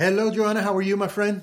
Hello, 0.00 0.30
Joanna. 0.30 0.62
How 0.62 0.74
are 0.74 0.80
you, 0.80 0.96
my 0.96 1.08
friend? 1.08 1.42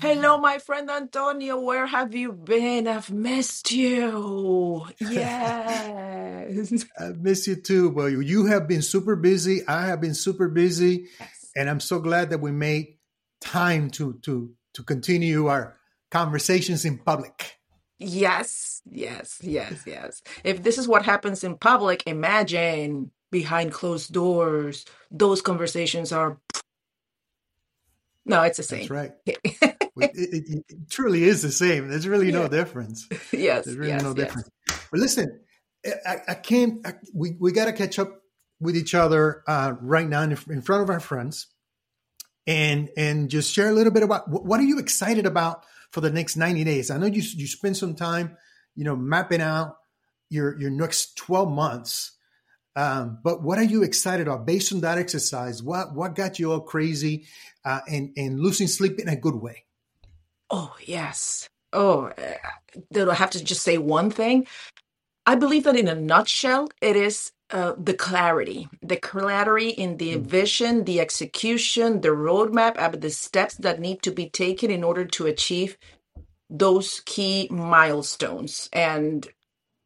Hello, 0.00 0.36
my 0.36 0.58
friend 0.58 0.90
Antonio. 0.90 1.60
Where 1.60 1.86
have 1.86 2.12
you 2.16 2.32
been? 2.32 2.88
I've 2.88 3.12
missed 3.12 3.70
you. 3.70 4.86
Yes. 4.98 6.84
I 6.98 7.10
miss 7.10 7.46
you 7.46 7.54
too. 7.54 7.90
Well, 7.90 8.08
you 8.08 8.46
have 8.46 8.66
been 8.66 8.82
super 8.82 9.14
busy. 9.14 9.64
I 9.68 9.86
have 9.86 10.00
been 10.00 10.14
super 10.14 10.48
busy, 10.48 11.06
Yes. 11.20 11.50
and 11.54 11.70
I'm 11.70 11.78
so 11.78 12.00
glad 12.00 12.30
that 12.30 12.40
we 12.40 12.50
made 12.50 12.98
time 13.40 13.88
to 13.90 14.14
to 14.22 14.50
to 14.74 14.82
continue 14.82 15.46
our 15.46 15.76
conversations 16.10 16.84
in 16.84 16.98
public. 16.98 17.56
Yes, 18.00 18.82
yes, 18.90 19.38
yes, 19.42 19.84
yes. 19.86 20.22
If 20.42 20.64
this 20.64 20.76
is 20.76 20.88
what 20.88 21.04
happens 21.04 21.44
in 21.44 21.56
public, 21.56 22.02
imagine 22.08 23.12
behind 23.30 23.70
closed 23.70 24.12
doors. 24.12 24.84
Those 25.12 25.40
conversations 25.40 26.10
are, 26.10 26.38
no, 28.24 28.42
it's 28.42 28.56
the 28.56 28.62
same. 28.62 28.80
That's 28.80 28.90
right. 28.90 29.12
It, 29.94 30.10
it, 30.14 30.64
it 30.68 30.90
truly 30.90 31.24
is 31.24 31.42
the 31.42 31.52
same. 31.52 31.88
There's 31.88 32.08
really 32.08 32.32
no 32.32 32.48
difference. 32.48 33.06
Yes, 33.32 33.66
There's 33.66 33.76
really 33.76 33.92
yes, 33.92 34.02
no 34.02 34.08
yes. 34.08 34.16
difference. 34.16 34.50
But 34.90 35.00
listen, 35.00 35.40
I, 36.06 36.16
I 36.28 36.34
can't. 36.34 36.86
I, 36.86 36.94
we 37.12 37.36
we 37.38 37.52
got 37.52 37.66
to 37.66 37.72
catch 37.72 37.98
up 37.98 38.22
with 38.58 38.74
each 38.76 38.94
other 38.94 39.42
uh, 39.46 39.74
right 39.80 40.08
now 40.08 40.22
in, 40.22 40.36
in 40.48 40.62
front 40.62 40.82
of 40.82 40.90
our 40.90 40.98
friends, 40.98 41.48
and 42.46 42.88
and 42.96 43.28
just 43.28 43.52
share 43.52 43.68
a 43.68 43.72
little 43.72 43.92
bit 43.92 44.02
about 44.02 44.28
what, 44.30 44.44
what 44.46 44.60
are 44.60 44.64
you 44.64 44.78
excited 44.78 45.26
about 45.26 45.64
for 45.90 46.00
the 46.00 46.10
next 46.10 46.36
90 46.36 46.64
days. 46.64 46.90
I 46.90 46.96
know 46.96 47.06
you 47.06 47.22
you 47.22 47.46
spend 47.46 47.76
some 47.76 47.94
time, 47.94 48.36
you 48.74 48.84
know, 48.84 48.96
mapping 48.96 49.42
out 49.42 49.76
your 50.30 50.58
your 50.58 50.70
next 50.70 51.16
12 51.16 51.50
months. 51.50 52.12
Um, 52.76 53.18
but 53.22 53.42
what 53.42 53.58
are 53.58 53.64
you 53.64 53.82
excited 53.82 54.28
about 54.28 54.46
based 54.46 54.72
on 54.72 54.80
that 54.80 54.98
exercise? 54.98 55.62
What 55.62 55.94
what 55.94 56.14
got 56.14 56.38
you 56.38 56.52
all 56.52 56.60
crazy 56.60 57.26
uh, 57.64 57.80
and 57.88 58.12
and 58.16 58.40
losing 58.40 58.68
sleep 58.68 58.98
in 59.00 59.08
a 59.08 59.16
good 59.16 59.36
way? 59.36 59.64
Oh, 60.50 60.74
yes. 60.84 61.48
Oh, 61.72 62.06
uh, 62.06 62.34
do 62.92 63.10
I 63.10 63.14
have 63.14 63.30
to 63.32 63.44
just 63.44 63.62
say 63.62 63.78
one 63.78 64.10
thing? 64.10 64.46
I 65.26 65.36
believe 65.36 65.64
that 65.64 65.76
in 65.76 65.88
a 65.88 65.94
nutshell, 65.94 66.68
it 66.82 66.96
is 66.96 67.32
uh, 67.50 67.74
the 67.78 67.94
clarity, 67.94 68.68
the 68.82 68.96
clarity 68.96 69.70
in 69.70 69.98
the 69.98 70.16
Mm. 70.16 70.26
vision, 70.26 70.84
the 70.84 71.00
execution, 71.00 72.00
the 72.02 72.10
roadmap, 72.10 72.78
uh, 72.78 72.90
the 72.90 73.10
steps 73.10 73.56
that 73.56 73.80
need 73.80 74.02
to 74.02 74.12
be 74.12 74.30
taken 74.30 74.70
in 74.70 74.84
order 74.84 75.04
to 75.06 75.26
achieve 75.26 75.78
those 76.50 77.02
key 77.06 77.48
milestones. 77.50 78.68
And 78.72 79.28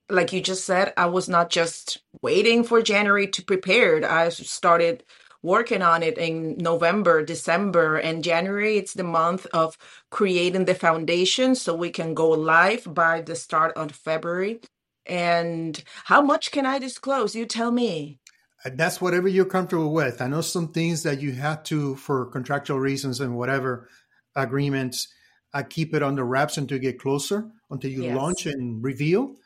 like 0.08 0.32
you 0.32 0.40
just 0.40 0.64
said, 0.64 0.92
I 0.96 1.06
was 1.06 1.28
not 1.28 1.50
just 1.50 1.98
waiting 2.22 2.64
for 2.64 2.82
January 2.82 3.26
to 3.28 3.42
prepare. 3.42 4.08
I 4.10 4.28
started 4.28 5.04
working 5.42 5.82
on 5.82 6.02
it 6.02 6.18
in 6.18 6.56
November, 6.58 7.24
December, 7.24 7.96
and 7.96 8.24
January. 8.24 8.78
It's 8.78 8.94
the 8.94 9.04
month 9.04 9.46
of 9.52 9.76
creating 10.10 10.64
the 10.64 10.74
foundation 10.74 11.54
so 11.54 11.74
we 11.74 11.90
can 11.90 12.14
go 12.14 12.30
live 12.30 12.92
by 12.92 13.20
the 13.20 13.36
start 13.36 13.76
of 13.76 13.92
February. 13.92 14.60
And 15.06 15.82
how 16.04 16.20
much 16.20 16.50
can 16.50 16.66
I 16.66 16.78
disclose? 16.78 17.36
You 17.36 17.46
tell 17.46 17.70
me. 17.70 18.18
That's 18.64 19.00
whatever 19.00 19.28
you're 19.28 19.44
comfortable 19.44 19.92
with. 19.92 20.20
I 20.20 20.26
know 20.26 20.40
some 20.40 20.72
things 20.72 21.04
that 21.04 21.20
you 21.20 21.32
have 21.32 21.62
to, 21.64 21.94
for 21.94 22.26
contractual 22.26 22.80
reasons 22.80 23.20
and 23.20 23.36
whatever 23.36 23.88
agreements, 24.34 25.08
uh, 25.54 25.62
keep 25.62 25.94
it 25.94 26.02
under 26.02 26.24
wraps 26.24 26.58
until 26.58 26.76
you 26.78 26.82
get 26.82 26.98
closer, 26.98 27.48
until 27.70 27.90
you 27.90 28.02
Yes. 28.02 28.16
launch 28.16 28.46
and 28.46 28.82
reveal. 28.82 29.36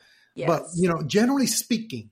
But 0.47 0.63
you 0.77 0.89
know, 0.89 1.03
generally 1.03 1.47
speaking, 1.47 2.11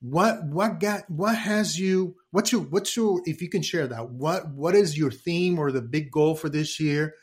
what 0.00 0.44
what 0.44 0.80
got 0.80 1.08
what 1.08 1.36
has 1.36 1.78
you? 1.78 2.16
What's 2.30 2.52
your 2.52 2.62
what's 2.62 2.96
your? 2.96 3.22
If 3.24 3.40
you 3.40 3.48
can 3.48 3.62
share 3.62 3.86
that, 3.86 4.10
what 4.10 4.48
what 4.50 4.74
is 4.74 4.98
your 4.98 5.10
theme 5.10 5.58
or 5.58 5.70
the 5.70 5.82
big 5.82 6.10
goal 6.10 6.34
for 6.34 6.48
this 6.48 6.80
year, 6.80 7.14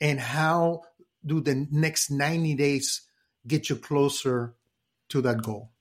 and 0.00 0.20
how 0.20 0.82
do 1.24 1.40
the 1.40 1.66
next 1.70 2.10
ninety 2.10 2.54
days 2.54 3.02
get 3.46 3.68
you 3.68 3.76
closer 3.76 4.54
to 5.08 5.20
that 5.22 5.42
goal? 5.42 5.72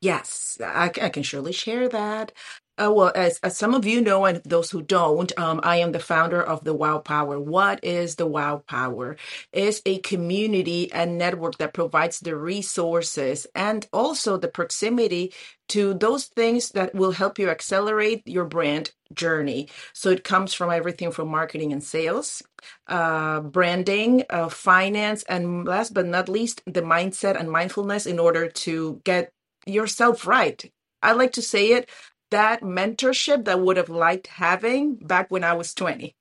Yes, 0.00 0.58
I, 0.62 0.90
I 1.00 1.08
can 1.08 1.22
surely 1.22 1.52
share 1.52 1.88
that. 1.88 2.32
Uh, 2.76 2.90
well, 2.92 3.12
as, 3.14 3.38
as 3.44 3.56
some 3.56 3.72
of 3.72 3.86
you 3.86 4.00
know, 4.00 4.24
and 4.24 4.42
those 4.44 4.68
who 4.70 4.82
don't, 4.82 5.30
um, 5.38 5.60
I 5.62 5.76
am 5.76 5.92
the 5.92 6.00
founder 6.00 6.42
of 6.42 6.64
the 6.64 6.74
Wow 6.74 6.98
Power. 6.98 7.38
What 7.38 7.78
is 7.84 8.16
the 8.16 8.26
Wow 8.26 8.64
Power? 8.66 9.16
It's 9.52 9.80
a 9.86 10.00
community 10.00 10.90
and 10.92 11.16
network 11.16 11.58
that 11.58 11.72
provides 11.72 12.18
the 12.18 12.34
resources 12.34 13.46
and 13.54 13.86
also 13.92 14.36
the 14.36 14.48
proximity 14.48 15.32
to 15.68 15.94
those 15.94 16.24
things 16.24 16.70
that 16.70 16.92
will 16.96 17.12
help 17.12 17.38
you 17.38 17.48
accelerate 17.48 18.26
your 18.26 18.44
brand 18.44 18.90
journey. 19.12 19.68
So 19.92 20.10
it 20.10 20.24
comes 20.24 20.52
from 20.52 20.70
everything 20.72 21.12
from 21.12 21.28
marketing 21.28 21.72
and 21.72 21.82
sales, 21.82 22.42
uh, 22.88 23.38
branding, 23.40 24.24
uh, 24.30 24.48
finance, 24.48 25.22
and 25.28 25.64
last 25.64 25.94
but 25.94 26.06
not 26.06 26.28
least, 26.28 26.60
the 26.66 26.82
mindset 26.82 27.38
and 27.38 27.48
mindfulness 27.48 28.04
in 28.04 28.18
order 28.18 28.48
to 28.48 29.00
get 29.04 29.32
yourself 29.64 30.26
right. 30.26 30.70
I 31.02 31.12
like 31.12 31.32
to 31.32 31.42
say 31.42 31.72
it 31.72 31.88
that 32.30 32.62
mentorship 32.62 33.44
that 33.44 33.52
I 33.52 33.54
would 33.54 33.76
have 33.76 33.88
liked 33.88 34.26
having 34.26 34.96
back 34.96 35.30
when 35.30 35.44
I 35.44 35.52
was 35.54 35.74
20. 35.74 36.14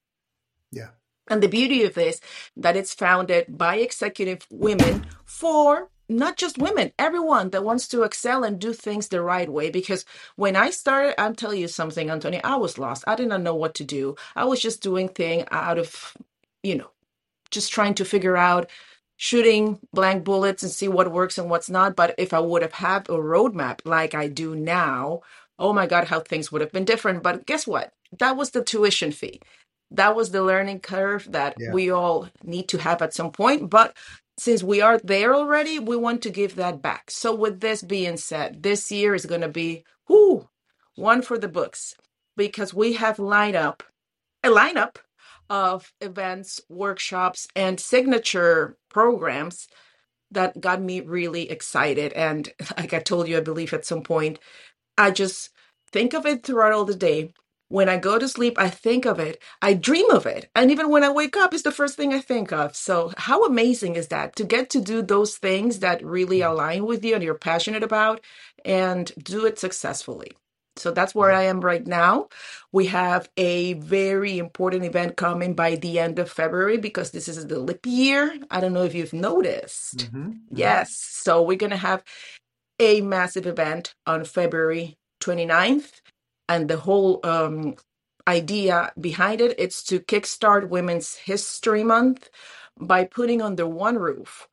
Yeah. 0.72 0.90
And 1.30 1.41
the 1.41 1.47
beauty 1.47 1.84
of 1.84 1.94
this 1.94 2.19
that 2.58 2.75
it's 2.75 2.94
founded 2.94 3.58
by 3.58 3.78
executive 3.78 4.46
women 4.50 5.06
for 5.25 5.90
not 6.09 6.36
just 6.38 6.58
women, 6.58 6.92
everyone 7.00 7.50
that 7.52 7.63
wants 7.63 7.88
to 7.88 8.03
excel 8.03 8.44
and 8.44 8.59
do 8.59 8.74
things 8.74 9.08
the 9.08 9.22
right 9.22 9.50
way. 9.50 9.69
Because 9.69 10.06
when 10.36 10.56
I 10.56 10.69
started, 10.69 11.19
I'm 11.19 11.36
telling 11.36 11.62
you 11.62 11.68
something, 11.68 12.09
Antonio, 12.09 12.42
I 12.44 12.58
was 12.58 12.78
lost. 12.78 13.03
I 13.08 13.16
did 13.16 13.30
not 13.30 13.42
know 13.42 13.56
what 13.56 13.75
to 13.75 13.84
do. 13.84 14.16
I 14.36 14.46
was 14.46 14.62
just 14.62 14.81
doing 14.81 15.08
thing 15.08 15.46
out 15.50 15.78
of, 15.78 16.16
you 16.62 16.75
know, 16.75 16.92
just 17.52 17.72
trying 17.72 17.94
to 17.96 18.06
figure 18.06 18.36
out 18.36 18.69
shooting 19.16 19.80
blank 19.94 20.24
bullets 20.24 20.63
and 20.63 20.72
see 20.72 20.88
what 20.88 21.12
works 21.12 21.38
and 21.38 21.50
what's 21.50 21.69
not. 21.69 21.96
But 21.96 22.16
if 22.18 22.34
I 22.34 22.40
would 22.40 22.62
have 22.62 22.74
had 22.74 23.08
a 23.09 23.13
roadmap 23.13 23.80
like 23.86 24.13
I 24.13 24.28
do 24.28 24.56
now, 24.56 25.22
oh 25.59 25.74
my 25.74 25.88
God, 25.88 26.06
how 26.08 26.19
things 26.22 26.52
would 26.52 26.62
have 26.62 26.72
been 26.72 26.86
different. 26.86 27.24
But 27.24 27.46
guess 27.46 27.68
what? 27.68 27.94
That 28.19 28.38
was 28.38 28.52
the 28.52 28.64
tuition 28.64 29.12
fee. 29.12 29.41
That 29.91 30.16
was 30.16 30.31
the 30.31 30.44
learning 30.44 30.81
curve 30.81 31.31
that 31.31 31.56
Yeah. 31.59 31.72
we 31.74 31.91
all 31.91 32.30
need 32.44 32.68
to 32.69 32.78
have 32.80 33.02
at 33.02 33.14
some 33.14 33.31
point. 33.31 33.69
But 33.69 33.96
since 34.38 34.63
we 34.63 34.81
are 34.81 35.00
there 35.03 35.36
already, 35.36 35.80
we 35.80 35.96
want 35.97 36.22
to 36.24 36.30
give 36.31 36.56
that 36.56 36.81
back. 36.81 37.12
So, 37.12 37.36
with 37.36 37.59
this 37.62 37.84
being 37.84 38.18
said, 38.18 38.63
this 38.63 38.92
year 38.92 39.16
is 39.16 39.25
going 39.28 39.42
to 39.42 39.50
be 39.50 39.86
whoo, 40.09 40.50
one 40.96 41.22
for 41.22 41.38
the 41.38 41.47
books 41.50 41.96
because 42.38 42.74
we 42.74 42.94
have 42.94 43.19
lined 43.19 43.56
up 43.56 43.84
a 44.44 44.50
lineup 44.50 44.97
of 45.50 45.94
events, 46.02 46.62
workshops, 46.69 47.47
and 47.56 47.80
signature 47.80 48.78
programs 48.90 49.68
that 50.31 50.59
got 50.62 50.81
me 50.81 51.02
really 51.02 51.50
excited. 51.50 52.13
And 52.13 52.52
like 52.78 52.94
I 52.94 53.00
told 53.00 53.28
you, 53.28 53.38
I 53.38 53.42
believe 53.42 53.74
at 53.74 53.86
some 53.86 54.03
point, 54.03 54.40
I 54.98 55.12
just 55.12 55.50
think 55.92 56.14
of 56.14 56.26
it 56.26 56.44
throughout 56.46 56.74
all 56.74 56.86
the 56.86 56.96
day. 56.96 57.34
When 57.70 57.90
I 57.90 57.98
go 57.98 58.20
to 58.20 58.28
sleep, 58.30 58.59
I 58.59 58.70
think 58.70 59.06
of 59.06 59.20
it. 59.20 59.42
I 59.62 59.74
dream 59.74 60.09
of 60.12 60.28
it. 60.28 60.50
And 60.56 60.72
even 60.72 60.90
when 60.92 61.04
I 61.04 61.09
wake 61.12 61.36
up, 61.36 61.54
it's 61.54 61.64
the 61.64 61.72
first 61.72 61.98
thing 61.98 62.14
I 62.14 62.22
think 62.22 62.52
of. 62.54 62.76
So, 62.76 63.12
how 63.18 63.46
amazing 63.46 63.96
is 63.96 64.09
that 64.09 64.36
to 64.36 64.44
get 64.44 64.70
to 64.72 64.81
do 64.81 65.02
those 65.02 65.38
things 65.38 65.80
that 65.80 66.06
really 66.06 66.40
mm. 66.42 66.50
align 66.52 66.86
with 66.86 67.04
you 67.04 67.16
and 67.16 67.24
you're 67.24 67.34
passionate 67.36 67.84
about 67.84 68.22
and 68.64 69.12
do 69.18 69.46
it 69.48 69.59
successfully? 69.59 70.34
So, 70.78 70.92
that's 70.92 71.16
where 71.16 71.31
mm. 71.31 71.36
I 71.36 71.44
am 71.44 71.62
right 71.62 71.86
now. 71.88 72.30
We 72.72 72.88
have 72.88 73.30
a 73.38 73.74
very 73.74 74.38
important 74.38 74.86
event 74.86 75.18
coming 75.18 75.56
by 75.56 75.75
the 75.75 76.00
end 76.00 76.20
of 76.20 76.31
February 76.31 76.78
because 76.78 77.12
this 77.12 77.28
is 77.28 77.48
the 77.48 77.60
leap 77.60 77.88
year. 77.88 78.38
I 78.52 78.60
don't 78.60 78.74
know 78.74 78.84
if 78.84 78.94
you've 78.96 79.14
noticed. 79.14 80.10
hmm 80.12 80.34
Yes. 80.52 80.94
So, 80.96 81.42
we're 81.42 81.58
going 81.58 81.72
to 81.72 81.78
have 81.78 82.04
a 82.79 83.01
massive 83.01 83.47
event 83.47 83.95
on 84.06 84.25
February 84.25 84.97
29th. 85.22 86.01
And 86.50 86.69
the 86.69 86.78
whole 86.78 87.19
um, 87.23 87.75
idea 88.28 88.91
behind 89.00 89.42
it 89.42 89.59
is 89.59 89.83
to 89.86 90.00
kickstart 90.00 90.69
Women's 90.69 91.15
History 91.15 91.83
Month 91.83 92.30
by 92.80 93.06
putting 93.06 93.42
under 93.42 93.68
one 93.68 93.98
roof 93.98 94.48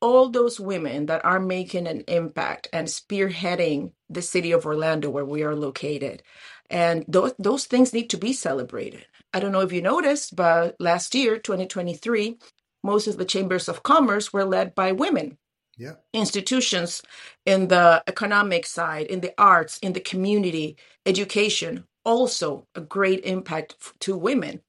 all 0.00 0.28
those 0.28 0.60
women 0.60 1.06
that 1.06 1.24
are 1.24 1.40
making 1.40 1.86
an 1.86 2.04
impact 2.06 2.68
and 2.72 2.86
spearheading 2.88 3.92
the 4.08 4.22
city 4.22 4.52
of 4.52 4.64
Orlando 4.64 5.10
where 5.10 5.24
we 5.24 5.42
are 5.42 5.56
located. 5.56 6.22
And 6.70 7.04
those, 7.08 7.34
those 7.38 7.66
things 7.66 7.92
need 7.92 8.10
to 8.10 8.18
be 8.18 8.32
celebrated. 8.32 9.06
I 9.34 9.40
don't 9.40 9.52
know 9.52 9.60
if 9.60 9.72
you 9.72 9.82
noticed, 9.82 10.36
but 10.36 10.76
last 10.78 11.14
year, 11.14 11.38
2023, 11.38 12.38
most 12.84 13.08
of 13.08 13.16
the 13.16 13.24
chambers 13.24 13.68
of 13.68 13.82
commerce 13.82 14.32
were 14.32 14.44
led 14.44 14.74
by 14.74 14.92
women 14.92 15.36
Yeah. 15.78 15.94
institutions 16.12 17.02
in 17.46 17.68
the 17.68 18.02
economic 18.08 18.66
side, 18.66 19.06
in 19.06 19.20
the 19.20 19.34
arts, 19.38 19.78
in 19.80 19.92
the 19.92 20.00
community, 20.00 20.76
education, 21.06 21.84
also 22.04 22.66
a 22.74 22.80
great 22.80 23.24
impact 23.24 23.76
f- 23.80 23.94
to 24.00 24.16
women. 24.16 24.60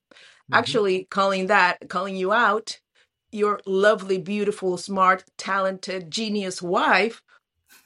hmm 0.52 0.58
Actually, 0.58 1.08
calling 1.12 1.48
that, 1.48 1.90
calling 1.90 2.16
you 2.16 2.34
out, 2.34 2.80
your 3.32 3.62
lovely, 3.66 4.18
beautiful, 4.20 4.78
smart, 4.78 5.24
talented, 5.38 6.12
genius 6.12 6.62
wife 6.62 7.22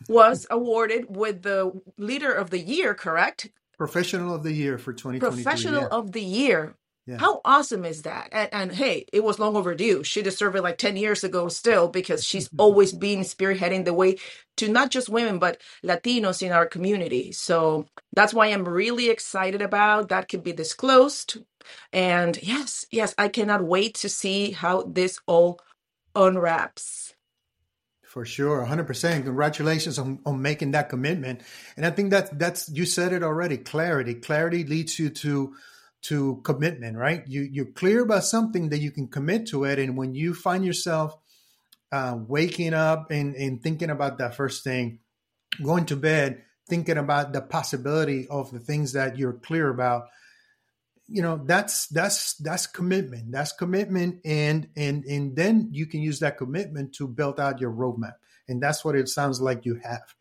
was 0.07 0.45
awarded 0.51 1.15
with 1.15 1.43
the 1.43 1.71
leader 1.97 2.33
of 2.33 2.49
the 2.51 2.59
year, 2.59 2.93
correct? 2.95 3.49
Professional 3.77 4.35
of 4.35 4.43
the 4.43 4.53
year 4.53 4.77
for 4.77 4.93
2023. 4.93 5.39
Professional 5.43 5.83
Yeah. 5.83 5.89
of 5.91 6.11
the 6.13 6.21
year. 6.21 6.75
Yeah. 7.05 7.17
How 7.17 7.41
awesome 7.43 7.83
is 7.83 8.03
that? 8.03 8.29
And, 8.31 8.49
and 8.53 8.71
hey, 8.71 9.05
it 9.11 9.23
was 9.23 9.37
long 9.37 9.57
overdue. 9.57 10.03
She 10.03 10.21
deserved 10.21 10.55
it 10.55 10.61
like 10.61 10.77
10 10.77 10.95
years 10.95 11.23
ago 11.23 11.49
still 11.49 11.89
because 11.89 12.23
she's 12.23 12.49
always 12.57 12.93
been 12.93 13.21
spearheading 13.21 13.83
the 13.83 13.93
way 13.93 14.17
to 14.57 14.69
not 14.69 14.89
just 14.89 15.09
women, 15.09 15.37
but 15.37 15.59
Latinos 15.83 16.41
in 16.41 16.53
our 16.53 16.65
community. 16.65 17.31
So 17.33 17.87
that's 18.13 18.33
why 18.33 18.47
I'm 18.47 18.67
really 18.67 19.09
excited 19.09 19.61
about 19.61 20.09
that 20.09 20.29
could 20.29 20.43
be 20.43 20.53
disclosed. 20.53 21.37
And 21.91 22.41
yes, 22.41 22.85
yes, 22.91 23.13
I 23.17 23.27
cannot 23.27 23.63
wait 23.63 23.95
to 23.95 24.09
see 24.09 24.51
how 24.51 24.83
this 24.83 25.19
all 25.25 25.59
unwraps. 26.15 27.15
For 28.03 28.25
sure, 28.25 28.63
100%. 28.65 29.23
Congratulations 29.23 29.97
on, 29.97 30.19
on 30.25 30.41
making 30.41 30.71
that 30.71 30.87
commitment. 30.87 31.41
And 31.75 31.85
I 31.85 31.89
think 31.89 32.11
that 32.11 32.37
that's, 32.37 32.69
you 32.69 32.85
said 32.85 33.11
it 33.11 33.23
already, 33.23 33.57
clarity. 33.57 34.13
Clarity 34.13 34.63
leads 34.65 34.99
you 34.99 35.09
to 35.09 35.55
to 36.03 36.41
commitment, 36.43 36.97
right? 36.97 37.23
You 37.27 37.41
you're 37.41 37.65
clear 37.65 38.01
about 38.01 38.25
something 38.25 38.69
that 38.69 38.79
you 38.79 38.91
can 38.91 39.07
commit 39.07 39.47
to 39.47 39.63
it, 39.65 39.79
and 39.79 39.97
when 39.97 40.13
you 40.15 40.33
find 40.33 40.65
yourself 40.65 41.17
uh, 41.91 42.17
waking 42.27 42.73
up 42.73 43.11
and, 43.11 43.35
and 43.35 43.61
thinking 43.61 43.89
about 43.89 44.17
that 44.17 44.35
first 44.35 44.63
thing, 44.63 44.99
going 45.61 45.85
to 45.85 45.95
bed 45.95 46.43
thinking 46.67 46.97
about 46.97 47.33
the 47.33 47.41
possibility 47.41 48.27
of 48.29 48.51
the 48.51 48.59
things 48.59 48.93
that 48.93 49.17
you're 49.17 49.33
clear 49.33 49.69
about, 49.69 50.07
you 51.07 51.21
know, 51.21 51.41
that's 51.45 51.87
that's 51.87 52.35
that's 52.35 52.65
commitment. 52.67 53.31
That's 53.31 53.51
commitment, 53.51 54.21
and 54.25 54.69
and 54.75 55.03
and 55.03 55.35
then 55.35 55.69
you 55.71 55.85
can 55.85 56.01
use 56.01 56.19
that 56.19 56.37
commitment 56.37 56.93
to 56.95 57.07
build 57.07 57.39
out 57.39 57.59
your 57.59 57.71
roadmap, 57.71 58.15
and 58.47 58.63
that's 58.63 58.83
what 58.83 58.95
it 58.95 59.09
sounds 59.09 59.41
like 59.41 59.65
you 59.65 59.79
have. 59.83 60.15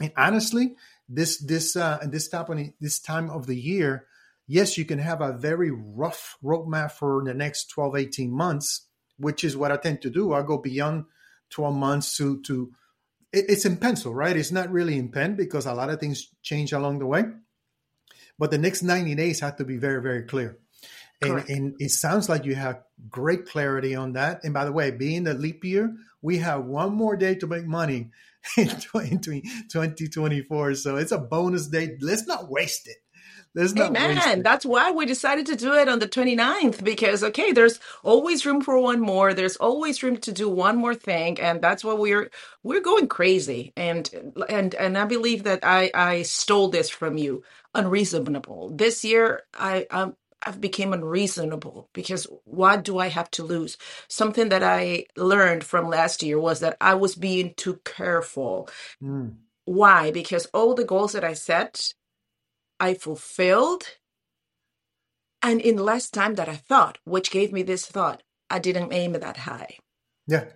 And 0.00 0.12
honestly, 0.16 0.74
this 1.08 1.38
this 1.38 1.76
uh, 1.76 1.98
this 2.04 2.28
time 2.28 2.74
this 2.80 2.98
time 2.98 3.28
of 3.30 3.46
the 3.46 3.56
year 3.56 4.06
yes, 4.46 4.78
you 4.78 4.84
can 4.84 4.98
have 4.98 5.20
a 5.20 5.32
very 5.32 5.70
rough 5.70 6.38
roadmap 6.42 6.92
for 6.92 7.22
the 7.24 7.34
next 7.34 7.70
12, 7.70 7.96
18 7.96 8.30
months, 8.30 8.86
which 9.18 9.44
is 9.44 9.56
what 9.56 9.72
I 9.72 9.76
tend 9.76 10.02
to 10.02 10.10
do. 10.10 10.32
I 10.32 10.42
go 10.42 10.58
beyond 10.58 11.04
12 11.50 11.74
months 11.74 12.16
to, 12.16 12.40
to 12.42 12.72
it's 13.32 13.64
in 13.64 13.78
pencil, 13.78 14.14
right? 14.14 14.36
It's 14.36 14.52
not 14.52 14.70
really 14.70 14.98
in 14.98 15.10
pen 15.10 15.36
because 15.36 15.64
a 15.64 15.72
lot 15.72 15.88
of 15.88 16.00
things 16.00 16.28
change 16.42 16.72
along 16.72 16.98
the 16.98 17.06
way. 17.06 17.24
But 18.38 18.50
the 18.50 18.58
next 18.58 18.82
90 18.82 19.14
days 19.14 19.40
have 19.40 19.56
to 19.56 19.64
be 19.64 19.78
very, 19.78 20.02
very 20.02 20.24
clear. 20.24 20.58
And, 21.22 21.48
and, 21.48 21.74
it 21.78 21.92
sounds 21.92 22.28
like 22.28 22.44
you 22.44 22.56
have 22.56 22.82
great 23.08 23.46
clarity 23.46 23.94
on 23.94 24.14
that. 24.14 24.42
And 24.42 24.52
by 24.52 24.64
the 24.64 24.72
way, 24.72 24.90
being 24.90 25.22
the 25.22 25.34
leap 25.34 25.64
year, 25.64 25.94
we 26.20 26.38
have 26.38 26.64
one 26.64 26.94
more 26.94 27.16
day 27.16 27.36
to 27.36 27.46
make 27.46 27.64
money 27.64 28.10
in 28.56 28.68
2024. 28.68 30.74
So 30.74 30.96
it's 30.96 31.12
a 31.12 31.18
bonus 31.18 31.68
day. 31.68 31.96
Let's 32.00 32.26
not 32.26 32.50
waste 32.50 32.88
it. 32.88 32.96
There's 33.54 33.74
no 33.74 33.86
Amen. 33.86 34.42
That's 34.44 34.66
why 34.66 34.92
we 34.92 35.06
decided 35.06 35.46
to 35.46 35.56
do 35.56 35.74
it 35.74 35.88
on 35.88 36.00
the 36.00 36.08
29th 36.08 36.84
because 36.84 37.24
okay, 37.24 37.52
there's 37.52 37.80
always 38.04 38.46
room 38.46 38.62
for 38.62 38.78
one 38.80 39.00
more. 39.00 39.34
There's 39.34 39.56
always 39.58 40.02
room 40.02 40.18
to 40.18 40.32
do 40.32 40.48
one 40.48 40.78
more 40.78 40.94
thing 40.96 41.40
and 41.40 41.62
that's 41.62 41.84
what 41.84 41.98
we're 41.98 42.30
we're 42.64 42.80
going 42.80 43.08
crazy. 43.08 43.74
And 43.76 44.10
and 44.48 44.74
and 44.76 44.98
I 44.98 45.04
believe 45.06 45.44
that 45.44 45.60
I 45.64 45.90
I 45.94 46.22
stole 46.22 46.70
this 46.70 46.90
from 46.90 47.18
you. 47.18 47.44
Unreasonable. 47.74 48.70
This 48.74 49.04
year 49.04 49.42
I 49.54 49.86
um 49.90 50.16
I've 50.44 50.60
become 50.60 50.94
unreasonable 50.94 51.90
because 51.94 52.26
what 52.44 52.84
do 52.84 52.98
I 52.98 53.08
have 53.08 53.30
to 53.32 53.44
lose? 53.44 53.78
Something 54.08 54.48
that 54.50 54.62
I 54.64 55.06
learned 55.16 55.64
from 55.64 55.88
last 55.88 56.22
year 56.22 56.40
was 56.40 56.60
that 56.60 56.78
I 56.80 56.94
was 56.94 57.16
being 57.16 57.54
too 57.56 57.80
careful. 57.84 58.70
Mm. 59.02 59.36
Why? 59.66 60.10
Because 60.10 60.46
all 60.54 60.74
the 60.74 60.84
goals 60.84 61.12
that 61.12 61.24
I 61.24 61.34
set 61.34 61.94
I 62.82 62.94
fulfilled 62.94 63.84
and 65.40 65.60
in 65.60 65.76
less 65.76 66.10
time 66.10 66.34
that 66.34 66.48
I 66.48 66.56
thought, 66.56 66.98
which 67.04 67.30
gave 67.30 67.52
me 67.52 67.62
this 67.62 67.86
thought. 67.86 68.24
I 68.50 68.58
didn't 68.58 68.92
aim 68.92 69.12
that 69.12 69.36
high. 69.36 69.78
Yeah. 70.26 70.46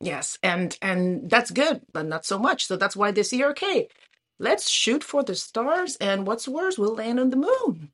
Yes, 0.00 0.38
and 0.42 0.76
and 0.80 1.28
that's 1.28 1.50
good, 1.50 1.82
but 1.92 2.06
not 2.06 2.24
so 2.24 2.38
much. 2.38 2.66
So 2.66 2.76
that's 2.76 2.96
why 2.96 3.10
this 3.10 3.30
year, 3.34 3.50
okay, 3.50 3.88
let's 4.38 4.70
shoot 4.70 5.04
for 5.04 5.22
the 5.22 5.34
stars, 5.34 5.96
and 5.96 6.26
what's 6.26 6.48
worse, 6.48 6.78
we'll 6.78 6.94
land 6.94 7.20
on 7.20 7.28
the 7.28 7.36
moon. 7.36 7.90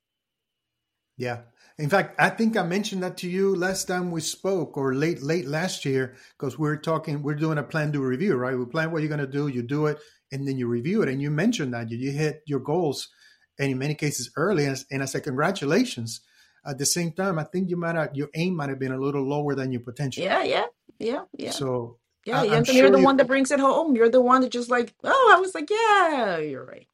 Yeah. 1.17 1.41
In 1.79 1.91
fact, 1.91 2.15
I 2.21 2.31
think 2.31 2.57
I 2.57 2.63
mentioned 2.63 3.03
that 3.03 3.17
to 3.19 3.29
you 3.29 3.57
last 3.57 3.87
time 3.89 4.13
we 4.13 4.21
spoke, 4.21 4.77
or 4.77 4.95
late 4.95 5.23
late 5.25 5.49
last 5.49 5.85
year, 5.85 6.15
because 6.39 6.57
we're 6.57 6.77
talking, 6.77 7.21
we're 7.21 7.35
doing 7.35 7.59
a 7.59 7.65
plan 7.65 7.91
do 7.91 8.01
review, 8.01 8.37
right? 8.37 8.57
We 8.57 8.65
plan 8.67 8.93
what 8.93 9.03
you're 9.03 9.17
going 9.17 9.27
to 9.27 9.39
do, 9.41 9.49
you 9.49 9.63
do 9.63 9.87
it, 9.87 9.99
and 10.31 10.47
then 10.47 10.57
you 10.57 10.69
review 10.69 11.03
it, 11.03 11.09
and 11.09 11.21
you 11.21 11.33
mentioned 11.33 11.75
that 11.75 11.91
you, 11.91 11.99
you 11.99 12.13
hit 12.13 12.43
your 12.47 12.61
goals 12.61 13.09
and 13.59 13.71
in 13.71 13.79
many 13.79 13.95
cases 13.95 14.31
early. 14.37 14.67
And 14.67 15.03
I 15.03 15.07
said, 15.07 15.25
congratulations. 15.25 16.21
At 16.65 16.79
the 16.79 16.87
same 16.87 17.13
time, 17.13 17.39
I 17.39 17.45
think 17.45 17.71
you 17.71 17.77
might 17.77 17.95
have, 17.95 18.15
your 18.15 18.29
aim 18.35 18.57
might 18.57 18.69
have 18.69 18.79
been 18.79 18.93
a 18.93 18.99
little 18.99 19.23
lower 19.23 19.55
than 19.55 19.71
your 19.71 19.83
potential. 19.83 20.25
Yeah, 20.25 20.43
yeah, 20.43 20.65
yeah, 20.99 21.25
yeah. 21.33 21.51
So 21.51 21.99
yeah, 22.25 22.41
I, 22.41 22.63
sure 22.65 22.75
you're 22.75 22.91
the 22.91 22.99
you, 22.99 23.05
one 23.05 23.19
that 23.19 23.29
brings 23.29 23.53
it 23.53 23.61
home. 23.61 23.95
You're 23.95 24.09
the 24.09 24.21
one 24.21 24.41
that 24.41 24.51
just 24.51 24.69
like, 24.69 24.93
oh, 25.05 25.33
I 25.37 25.41
was 25.41 25.55
like, 25.55 25.71
yeah, 25.71 26.39
you're 26.39 26.65
right. 26.65 26.89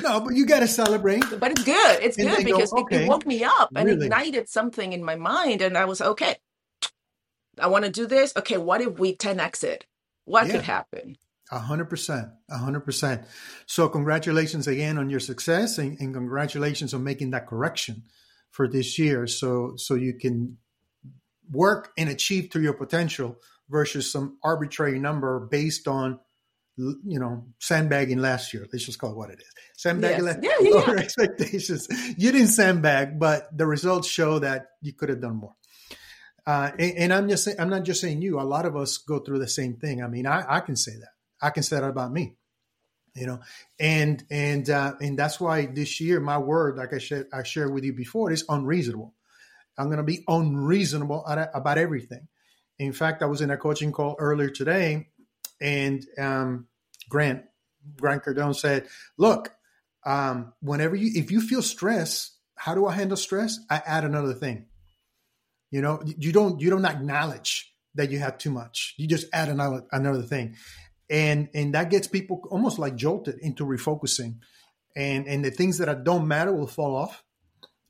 No, 0.00 0.20
but 0.20 0.34
you 0.34 0.46
got 0.46 0.60
to 0.60 0.68
celebrate. 0.68 1.24
But 1.38 1.52
it's 1.52 1.64
good. 1.64 2.02
It's 2.02 2.18
and 2.18 2.28
good 2.28 2.44
because 2.44 2.70
go, 2.70 2.82
okay, 2.82 3.04
it, 3.04 3.08
woke 3.08 3.26
me 3.26 3.44
up 3.44 3.70
and 3.74 3.86
really? 3.86 4.06
ignited 4.06 4.48
something 4.48 4.92
in 4.92 5.02
my 5.02 5.16
mind, 5.16 5.62
and 5.62 5.76
I 5.76 5.86
was 5.86 6.00
okay. 6.00 6.36
I 7.58 7.68
want 7.68 7.84
to 7.84 7.90
do 7.90 8.06
this. 8.06 8.32
Okay, 8.36 8.58
what 8.58 8.80
if 8.80 8.98
we 8.98 9.16
10x 9.16 9.64
it? 9.64 9.86
What 10.24 10.46
yeah. 10.46 10.52
could 10.52 10.62
happen? 10.62 11.16
A 11.50 11.58
hundred 11.58 11.86
percent, 11.86 12.28
a 12.50 12.56
hundred 12.56 12.80
percent. 12.80 13.22
So 13.66 13.88
congratulations 13.88 14.66
again 14.66 14.96
on 14.96 15.10
your 15.10 15.20
success 15.20 15.76
and, 15.78 15.98
and, 16.00 16.14
congratulations 16.14 16.94
on 16.94 17.04
making 17.04 17.30
that 17.32 17.46
correction 17.46 18.04
for 18.50 18.66
this 18.66 18.98
year. 18.98 19.26
So, 19.26 19.74
so 19.76 19.94
you 19.94 20.14
can 20.14 20.56
work 21.50 21.92
and 21.98 22.08
achieve 22.08 22.50
to 22.50 22.62
your 22.62 22.72
potential 22.72 23.36
versus 23.68 24.10
some 24.10 24.38
arbitrary 24.42 24.98
number 24.98 25.40
based 25.50 25.86
on, 25.86 26.18
you 26.76 27.20
know, 27.20 27.44
sandbagging 27.60 28.18
last 28.18 28.54
year. 28.54 28.66
Let's 28.72 28.86
just 28.86 28.98
call 28.98 29.10
it 29.10 29.16
what 29.16 29.30
it 29.30 29.40
is. 29.40 29.50
Sandbagging 29.76 30.24
yes. 30.24 30.36
last 30.36 30.60
yeah, 30.62 30.94
yeah. 30.94 30.94
expectations. 30.98 31.88
You 32.16 32.32
didn't 32.32 32.48
sandbag, 32.48 33.18
but 33.18 33.56
the 33.56 33.66
results 33.66 34.08
show 34.08 34.38
that 34.38 34.68
you 34.80 34.94
could 34.94 35.10
have 35.10 35.20
done 35.20 35.36
more. 35.36 35.54
Uh, 36.46 36.70
and, 36.78 36.96
and, 36.96 37.12
I'm 37.12 37.28
just, 37.28 37.48
I'm 37.58 37.70
not 37.70 37.84
just 37.84 38.00
saying 38.00 38.20
you. 38.20 38.38
A 38.38 38.42
lot 38.42 38.66
of 38.66 38.76
us 38.76 38.98
go 38.98 39.18
through 39.18 39.38
the 39.38 39.48
same 39.48 39.76
thing. 39.76 40.02
I 40.02 40.08
mean, 40.08 40.26
I, 40.26 40.44
I 40.56 40.60
can 40.60 40.76
say 40.76 40.92
that. 40.92 41.13
I 41.44 41.50
can 41.50 41.62
say 41.62 41.76
that 41.76 41.84
about 41.84 42.10
me, 42.10 42.36
you 43.14 43.26
know, 43.26 43.40
and 43.78 44.24
and 44.30 44.68
uh, 44.70 44.94
and 44.98 45.18
that's 45.18 45.38
why 45.38 45.66
this 45.66 46.00
year 46.00 46.20
my 46.20 46.38
word, 46.38 46.78
like 46.78 46.94
I 46.94 46.98
said, 46.98 47.26
I 47.34 47.42
shared 47.42 47.72
with 47.72 47.84
you 47.84 47.92
before, 47.92 48.32
is 48.32 48.46
unreasonable. 48.48 49.12
I'm 49.76 49.86
going 49.86 49.98
to 49.98 50.04
be 50.04 50.24
unreasonable 50.26 51.22
about 51.26 51.76
everything. 51.76 52.28
In 52.78 52.94
fact, 52.94 53.22
I 53.22 53.26
was 53.26 53.42
in 53.42 53.50
a 53.50 53.58
coaching 53.58 53.92
call 53.92 54.16
earlier 54.18 54.48
today, 54.48 55.08
and 55.60 56.02
um, 56.18 56.66
Grant 57.10 57.44
Grant 58.00 58.24
Cardone 58.24 58.56
said, 58.56 58.88
"Look, 59.18 59.52
um, 60.06 60.54
whenever 60.62 60.96
you 60.96 61.10
if 61.14 61.30
you 61.30 61.42
feel 61.42 61.60
stress, 61.60 62.38
how 62.56 62.74
do 62.74 62.86
I 62.86 62.94
handle 62.94 63.18
stress? 63.18 63.58
I 63.68 63.82
add 63.84 64.04
another 64.04 64.32
thing. 64.32 64.64
You 65.70 65.82
know, 65.82 66.02
you 66.06 66.32
don't 66.32 66.58
you 66.62 66.70
don't 66.70 66.86
acknowledge." 66.86 67.70
that 67.94 68.10
you 68.10 68.18
have 68.18 68.38
too 68.38 68.50
much. 68.50 68.94
You 68.96 69.06
just 69.06 69.26
add 69.32 69.48
another 69.48 69.84
another 69.92 70.22
thing 70.22 70.56
and 71.10 71.48
and 71.54 71.74
that 71.74 71.90
gets 71.90 72.06
people 72.06 72.42
almost 72.50 72.78
like 72.78 72.96
jolted 72.96 73.38
into 73.40 73.64
refocusing. 73.64 74.38
And 74.96 75.26
and 75.26 75.44
the 75.44 75.50
things 75.50 75.78
that 75.78 76.04
don't 76.04 76.28
matter 76.28 76.52
will 76.52 76.66
fall 76.66 76.96
off. 76.96 77.22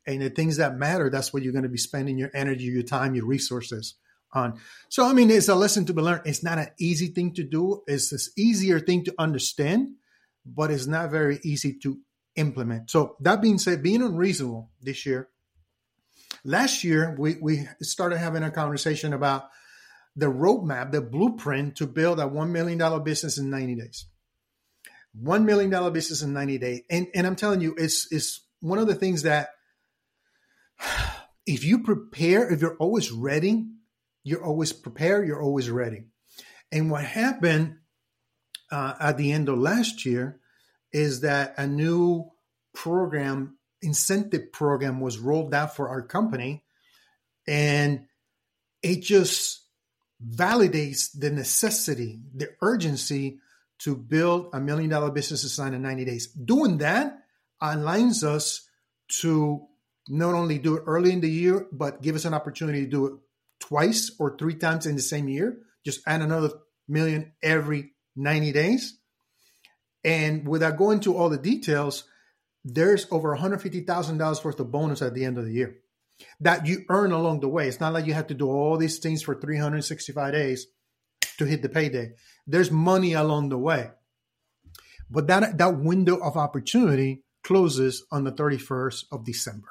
And 0.06 0.20
the 0.20 0.30
things 0.30 0.58
that 0.58 0.76
matter 0.76 1.08
that's 1.08 1.32
what 1.32 1.42
you're 1.42 1.52
going 1.52 1.62
to 1.62 1.68
be 1.70 1.78
spending 1.78 2.18
your 2.18 2.30
energy 2.34 2.64
your 2.64 2.82
time 2.82 3.14
your 3.14 3.26
resources 3.26 3.94
on. 4.32 4.60
So 4.88 5.06
i 5.06 5.12
mean 5.12 5.30
it's 5.30 5.48
a 5.48 5.54
lesson 5.54 5.86
to 5.86 5.94
be 5.94 6.02
learned. 6.02 6.22
It's 6.26 6.42
not 6.42 6.58
an 6.58 6.68
easy 6.78 7.08
thing 7.08 7.32
to 7.34 7.42
do. 7.42 7.82
It's 7.86 8.10
this 8.10 8.30
easier 8.36 8.80
thing 8.80 9.04
to 9.04 9.14
understand 9.18 9.94
but 10.46 10.70
it's 10.70 10.86
not 10.86 11.10
very 11.10 11.40
easy 11.42 11.74
to 11.74 11.98
implement. 12.36 12.90
So 12.90 13.16
that 13.20 13.40
being 13.40 13.58
said 13.58 13.82
being 13.82 14.02
unreasonable 14.02 14.70
this 14.80 15.06
year. 15.06 15.28
Last 16.44 16.84
year 16.84 17.14
we 17.18 17.36
we 17.40 17.68
started 17.80 18.18
having 18.18 18.42
a 18.42 18.50
conversation 18.50 19.12
about 19.12 19.48
the 20.16 20.26
roadmap, 20.26 20.92
the 20.92 21.00
blueprint 21.00 21.76
to 21.76 21.86
build 21.86 22.20
a 22.20 22.24
$1 22.24 22.50
million 22.50 23.02
business 23.02 23.38
in 23.38 23.50
90 23.50 23.74
days. 23.76 24.06
$1 25.22 25.44
million 25.44 25.92
business 25.92 26.22
in 26.22 26.32
90 26.32 26.58
days. 26.58 26.82
And, 26.90 27.08
and 27.14 27.26
I'm 27.26 27.36
telling 27.36 27.60
you, 27.60 27.74
it's, 27.76 28.10
it's 28.12 28.40
one 28.60 28.78
of 28.78 28.86
the 28.86 28.94
things 28.94 29.22
that 29.22 29.50
if 31.46 31.64
you 31.64 31.80
prepare, 31.80 32.50
if 32.52 32.60
you're 32.60 32.76
always 32.76 33.10
ready, 33.10 33.66
you're 34.22 34.44
always 34.44 34.72
prepared, 34.72 35.26
you're 35.26 35.42
always 35.42 35.70
ready. 35.70 36.04
And 36.72 36.90
what 36.90 37.04
happened 37.04 37.76
uh, 38.72 38.94
at 38.98 39.16
the 39.16 39.32
end 39.32 39.48
of 39.48 39.58
last 39.58 40.04
year 40.06 40.40
is 40.92 41.20
that 41.20 41.54
a 41.58 41.66
new 41.66 42.30
program, 42.74 43.58
incentive 43.82 44.52
program, 44.52 45.00
was 45.00 45.18
rolled 45.18 45.54
out 45.54 45.76
for 45.76 45.88
our 45.88 46.02
company. 46.02 46.64
And 47.46 48.06
it 48.82 49.02
just 49.02 49.63
validates 50.28 51.10
the 51.18 51.30
necessity, 51.30 52.20
the 52.34 52.50
urgency 52.62 53.38
to 53.80 53.96
build 53.96 54.50
a 54.52 54.60
million 54.60 54.90
dollar 54.90 55.10
business 55.10 55.42
design 55.42 55.74
in 55.74 55.82
90 55.82 56.04
days. 56.04 56.26
Doing 56.28 56.78
that 56.78 57.18
aligns 57.62 58.22
us 58.22 58.68
to 59.20 59.66
not 60.08 60.34
only 60.34 60.58
do 60.58 60.76
it 60.76 60.84
early 60.86 61.12
in 61.12 61.20
the 61.20 61.30
year, 61.30 61.66
but 61.72 62.02
give 62.02 62.14
us 62.14 62.24
an 62.24 62.34
opportunity 62.34 62.84
to 62.84 62.90
do 62.90 63.06
it 63.06 63.12
twice 63.60 64.12
or 64.18 64.36
three 64.36 64.54
times 64.54 64.86
in 64.86 64.96
the 64.96 65.02
same 65.02 65.28
year. 65.28 65.58
Just 65.84 66.00
add 66.06 66.22
another 66.22 66.50
million 66.88 67.32
every 67.42 67.92
90 68.16 68.52
days. 68.52 68.98
And 70.04 70.46
without 70.46 70.76
going 70.76 71.00
to 71.00 71.16
all 71.16 71.30
the 71.30 71.38
details, 71.38 72.04
there's 72.64 73.06
over 73.10 73.36
$150,000 73.36 74.44
worth 74.44 74.60
of 74.60 74.70
bonus 74.70 75.02
at 75.02 75.14
the 75.14 75.24
end 75.24 75.38
of 75.38 75.44
the 75.44 75.52
year 75.52 75.76
that 76.40 76.66
you 76.66 76.84
earn 76.88 77.12
along 77.12 77.40
the 77.40 77.48
way. 77.48 77.68
It's 77.68 77.80
not 77.80 77.92
like 77.92 78.06
you 78.06 78.14
have 78.14 78.28
to 78.28 78.34
do 78.34 78.48
all 78.48 78.76
these 78.76 78.98
things 78.98 79.22
for 79.22 79.34
365 79.34 80.32
days 80.32 80.66
to 81.38 81.44
hit 81.44 81.62
the 81.62 81.68
payday. 81.68 82.12
There's 82.46 82.70
money 82.70 83.14
along 83.14 83.48
the 83.48 83.58
way. 83.58 83.90
But 85.10 85.26
that, 85.26 85.58
that 85.58 85.78
window 85.78 86.16
of 86.16 86.36
opportunity 86.36 87.22
closes 87.42 88.04
on 88.10 88.24
the 88.24 88.32
31st 88.32 89.04
of 89.12 89.24
December. 89.24 89.68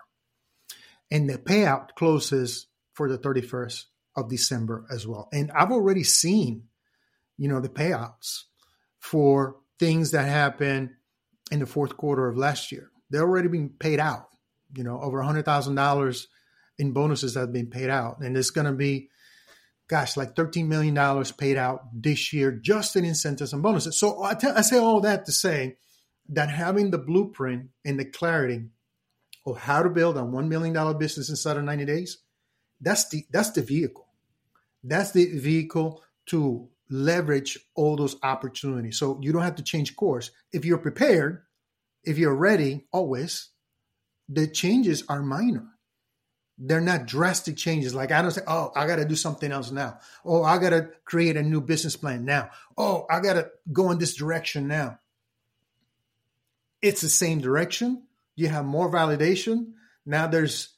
And 1.12 1.30
the 1.30 1.38
payout 1.38 1.96
closes 1.96 2.68
for 2.94 3.10
the 3.10 3.18
31st 3.18 3.86
of 4.16 4.30
December 4.30 4.86
as 4.92 5.08
well. 5.08 5.28
And 5.34 5.52
I've 5.52 5.72
already 5.72 6.04
seen, 6.04 6.66
you 7.38 7.50
know, 7.50 7.60
the 7.60 7.70
payouts 7.70 8.44
for 9.00 9.58
things 9.80 10.12
that 10.12 10.28
happened 10.28 10.92
in 11.52 11.60
the 11.60 11.66
fourth 11.66 11.98
quarter 11.98 12.28
of 12.28 12.38
last 12.38 12.72
year. 12.72 12.90
They're 13.10 13.22
already 13.22 13.48
being 13.48 13.70
paid 13.70 14.00
out, 14.00 14.28
you 14.76 14.84
know, 14.84 15.00
over 15.00 15.20
$100,000 15.20 16.26
in 16.78 16.92
bonuses 16.92 17.34
that 17.34 17.42
have 17.42 17.54
been 17.54 17.70
paid 17.70 17.90
out. 17.90 18.20
And 18.20 18.36
it's 18.36 18.50
going 18.50 18.66
to 18.66 18.74
be, 18.74 19.10
gosh, 19.88 20.18
like 20.18 20.36
$13 20.36 20.68
million 20.68 20.96
paid 21.38 21.58
out 21.58 21.82
this 21.94 22.34
year 22.34 22.52
just 22.52 22.96
in 22.96 23.06
incentives 23.06 23.54
and 23.54 23.62
bonuses. 23.62 24.00
So 24.00 24.24
I, 24.24 24.36
I 24.56 24.62
say 24.62 24.78
all 24.78 25.02
that 25.02 25.26
to 25.26 25.32
say 25.32 25.78
that 26.30 26.50
having 26.50 26.92
the 26.92 26.98
blueprint 26.98 27.70
and 27.86 28.00
the 28.00 28.06
clarity 28.06 28.66
of 29.46 29.58
how 29.58 29.84
to 29.84 29.90
build 29.90 30.18
a 30.18 30.22
$1 30.22 30.48
million 30.48 30.98
business 30.98 31.30
inside 31.30 31.58
of 31.58 31.64
90 31.64 31.86
days, 31.86 32.18
that's 32.82 33.10
the, 33.10 33.26
that's 33.32 33.52
the 33.52 33.62
vehicle. 33.62 34.08
That's 34.84 35.12
the 35.12 35.38
vehicle 35.38 36.02
to 36.28 36.70
leverage 36.90 37.58
all 37.76 37.96
those 37.96 38.16
opportunities. 38.24 38.98
So 38.98 39.20
you 39.22 39.32
don't 39.32 39.44
have 39.44 39.56
to 39.56 39.64
change 39.64 39.96
course. 39.96 40.32
If 40.52 40.66
you're 40.66 40.78
prepared, 40.78 41.44
if 42.04 42.18
you're 42.18 42.36
ready, 42.36 42.86
always, 42.92 43.50
the 44.30 44.48
changes 44.48 45.04
are 45.10 45.22
minor. 45.22 45.68
They're 46.58 46.82
not 46.82 47.08
drastic 47.08 47.58
changes. 47.58 47.96
Like 47.96 48.12
I 48.12 48.22
don't 48.22 48.32
say, 48.32 48.42
oh, 48.48 48.72
I 48.76 48.86
got 48.86 48.98
to 48.98 49.06
do 49.06 49.16
something 49.16 49.52
else 49.52 49.72
now. 49.72 50.00
Oh, 50.24 50.44
I 50.44 50.60
got 50.60 50.70
to 50.70 50.90
create 51.04 51.36
a 51.36 51.44
new 51.44 51.62
business 51.62 51.96
plan 51.96 52.26
now. 52.26 52.50
Oh, 52.78 53.06
I 53.10 53.20
got 53.22 53.34
to 53.34 53.50
go 53.72 53.92
in 53.92 53.98
this 53.98 54.16
direction 54.16 54.68
now. 54.68 55.00
It's 56.82 57.02
the 57.02 57.10
same 57.10 57.42
direction. 57.42 58.04
You 58.36 58.50
have 58.50 58.66
more 58.66 58.92
validation. 58.92 59.74
Now 60.06 60.28
there's 60.28 60.70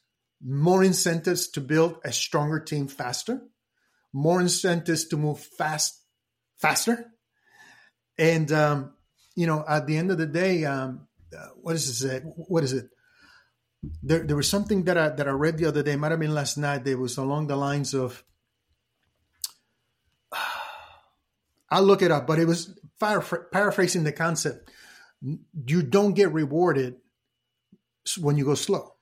more 0.44 0.84
incentives 0.84 1.48
to 1.48 1.60
build 1.60 1.98
a 2.04 2.12
stronger 2.12 2.60
team 2.60 2.88
faster, 2.88 3.42
more 4.12 4.40
incentives 4.40 5.06
to 5.08 5.16
move 5.16 5.40
fast 5.40 6.00
faster. 6.58 7.12
And 8.18 8.50
um, 8.52 8.94
you 9.34 9.46
know, 9.46 9.64
at 9.68 9.86
the 9.86 9.96
end 9.96 10.10
of 10.10 10.18
the 10.18 10.26
day, 10.26 10.64
um, 10.64 11.06
uh, 11.36 11.48
what 11.60 11.74
is 11.74 12.02
it? 12.02 12.22
What 12.24 12.64
is 12.64 12.72
it? 12.72 12.88
There, 14.02 14.20
there 14.20 14.36
was 14.36 14.48
something 14.48 14.84
that 14.84 14.96
I 14.98 15.08
that 15.10 15.28
I 15.28 15.32
read 15.32 15.58
the 15.58 15.66
other 15.66 15.82
day. 15.82 15.96
Might 15.96 16.10
have 16.10 16.20
been 16.20 16.34
last 16.34 16.56
night. 16.56 16.84
There 16.84 16.98
was 16.98 17.16
along 17.16 17.46
the 17.46 17.56
lines 17.56 17.94
of. 17.94 18.24
I'll 21.70 21.82
look 21.82 22.02
it 22.02 22.10
up, 22.10 22.26
but 22.26 22.38
it 22.38 22.46
was 22.46 22.78
paraphrasing 23.00 24.04
the 24.04 24.12
concept. 24.12 24.70
You 25.20 25.82
don't 25.82 26.14
get 26.14 26.32
rewarded 26.32 26.96
when 28.18 28.36
you 28.36 28.44
go 28.44 28.54
slow. 28.54 28.94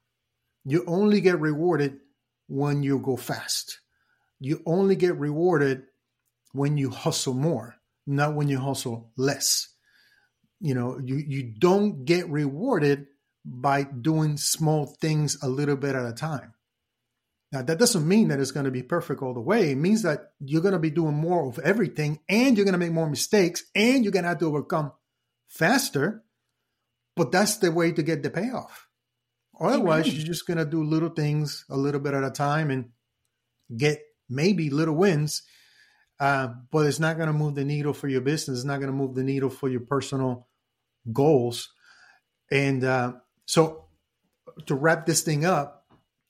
You 0.65 0.85
only 0.87 1.21
get 1.21 1.39
rewarded 1.39 2.01
when 2.49 2.83
you 2.83 2.99
go 2.99 3.17
fast. 3.17 3.81
You 4.41 4.63
only 4.67 4.97
get 4.97 5.17
rewarded 5.17 5.85
when 6.53 6.77
you 6.77 6.91
hustle 6.91 7.35
more, 7.35 7.77
not 8.07 8.35
when 8.35 8.49
you 8.49 8.59
hustle 8.59 9.11
less. 9.17 9.69
You 10.61 10.75
know, 10.75 10.99
you, 11.03 11.17
you 11.17 11.43
don't 11.43 12.05
get 12.05 12.29
rewarded 12.29 13.07
by 13.45 13.83
doing 13.83 14.37
small 14.37 14.87
things 14.87 15.37
a 15.43 15.49
little 15.49 15.77
bit 15.77 15.95
at 15.95 16.07
a 16.07 16.13
time. 16.13 16.55
Now, 17.53 17.63
that 17.63 17.79
doesn't 17.79 18.07
mean 18.07 18.29
that 18.29 18.41
it's 18.41 18.51
going 18.51 18.65
to 18.65 18.73
be 18.73 18.83
perfect 18.83 19.23
all 19.23 19.35
the 19.35 19.41
way. 19.41 19.71
It 19.71 19.77
means 19.77 20.03
that 20.03 20.33
you're 20.41 20.63
going 20.63 20.73
to 20.73 20.81
be 20.81 20.91
doing 20.91 21.15
more 21.15 21.49
of 21.49 21.59
everything 21.61 22.21
and 22.29 22.57
you're 22.57 22.65
going 22.65 22.73
to 22.73 22.79
make 22.79 22.93
more 22.93 23.09
mistakes 23.09 23.63
and 23.75 24.03
you're 24.03 24.13
going 24.13 24.25
to 24.25 24.31
have 24.31 24.39
to 24.39 24.47
overcome 24.47 24.93
faster. 25.49 26.25
But 27.15 27.31
that's 27.31 27.59
the 27.59 27.71
way 27.71 27.93
to 27.93 28.03
get 28.03 28.25
the 28.25 28.31
payoff. 28.31 28.89
Otherwise, 29.61 30.07
Amen. 30.07 30.17
you're 30.17 30.27
just 30.27 30.49
going 30.49 30.59
to 30.59 30.65
do 30.65 30.83
little 30.83 31.11
things 31.11 31.65
a 31.71 31.77
little 31.77 32.01
bit 32.01 32.15
at 32.15 32.25
a 32.25 32.31
time 32.31 32.71
and 32.71 32.91
get 33.77 34.01
maybe 34.29 34.71
little 34.71 34.97
wins 34.97 35.43
uh, 36.21 36.49
but 36.71 36.87
it's 36.87 37.01
not 37.01 37.17
going 37.17 37.27
to 37.27 37.33
move 37.33 37.55
the 37.55 37.65
needle 37.65 37.93
for 37.93 38.09
your 38.09 38.21
business. 38.21 38.59
It's 38.59 38.67
not 38.67 38.79
going 38.79 38.91
to 38.91 38.97
move 38.97 39.15
the 39.15 39.25
needle 39.25 39.51
for 39.51 39.69
your 39.69 39.81
personal 39.81 40.49
goals. 41.13 41.71
And 42.51 42.85
uh, 42.85 43.15
so, 43.47 43.87
to 44.67 44.75
wrap 44.75 45.07
this 45.07 45.23
thing 45.23 45.45
up, 45.45 45.87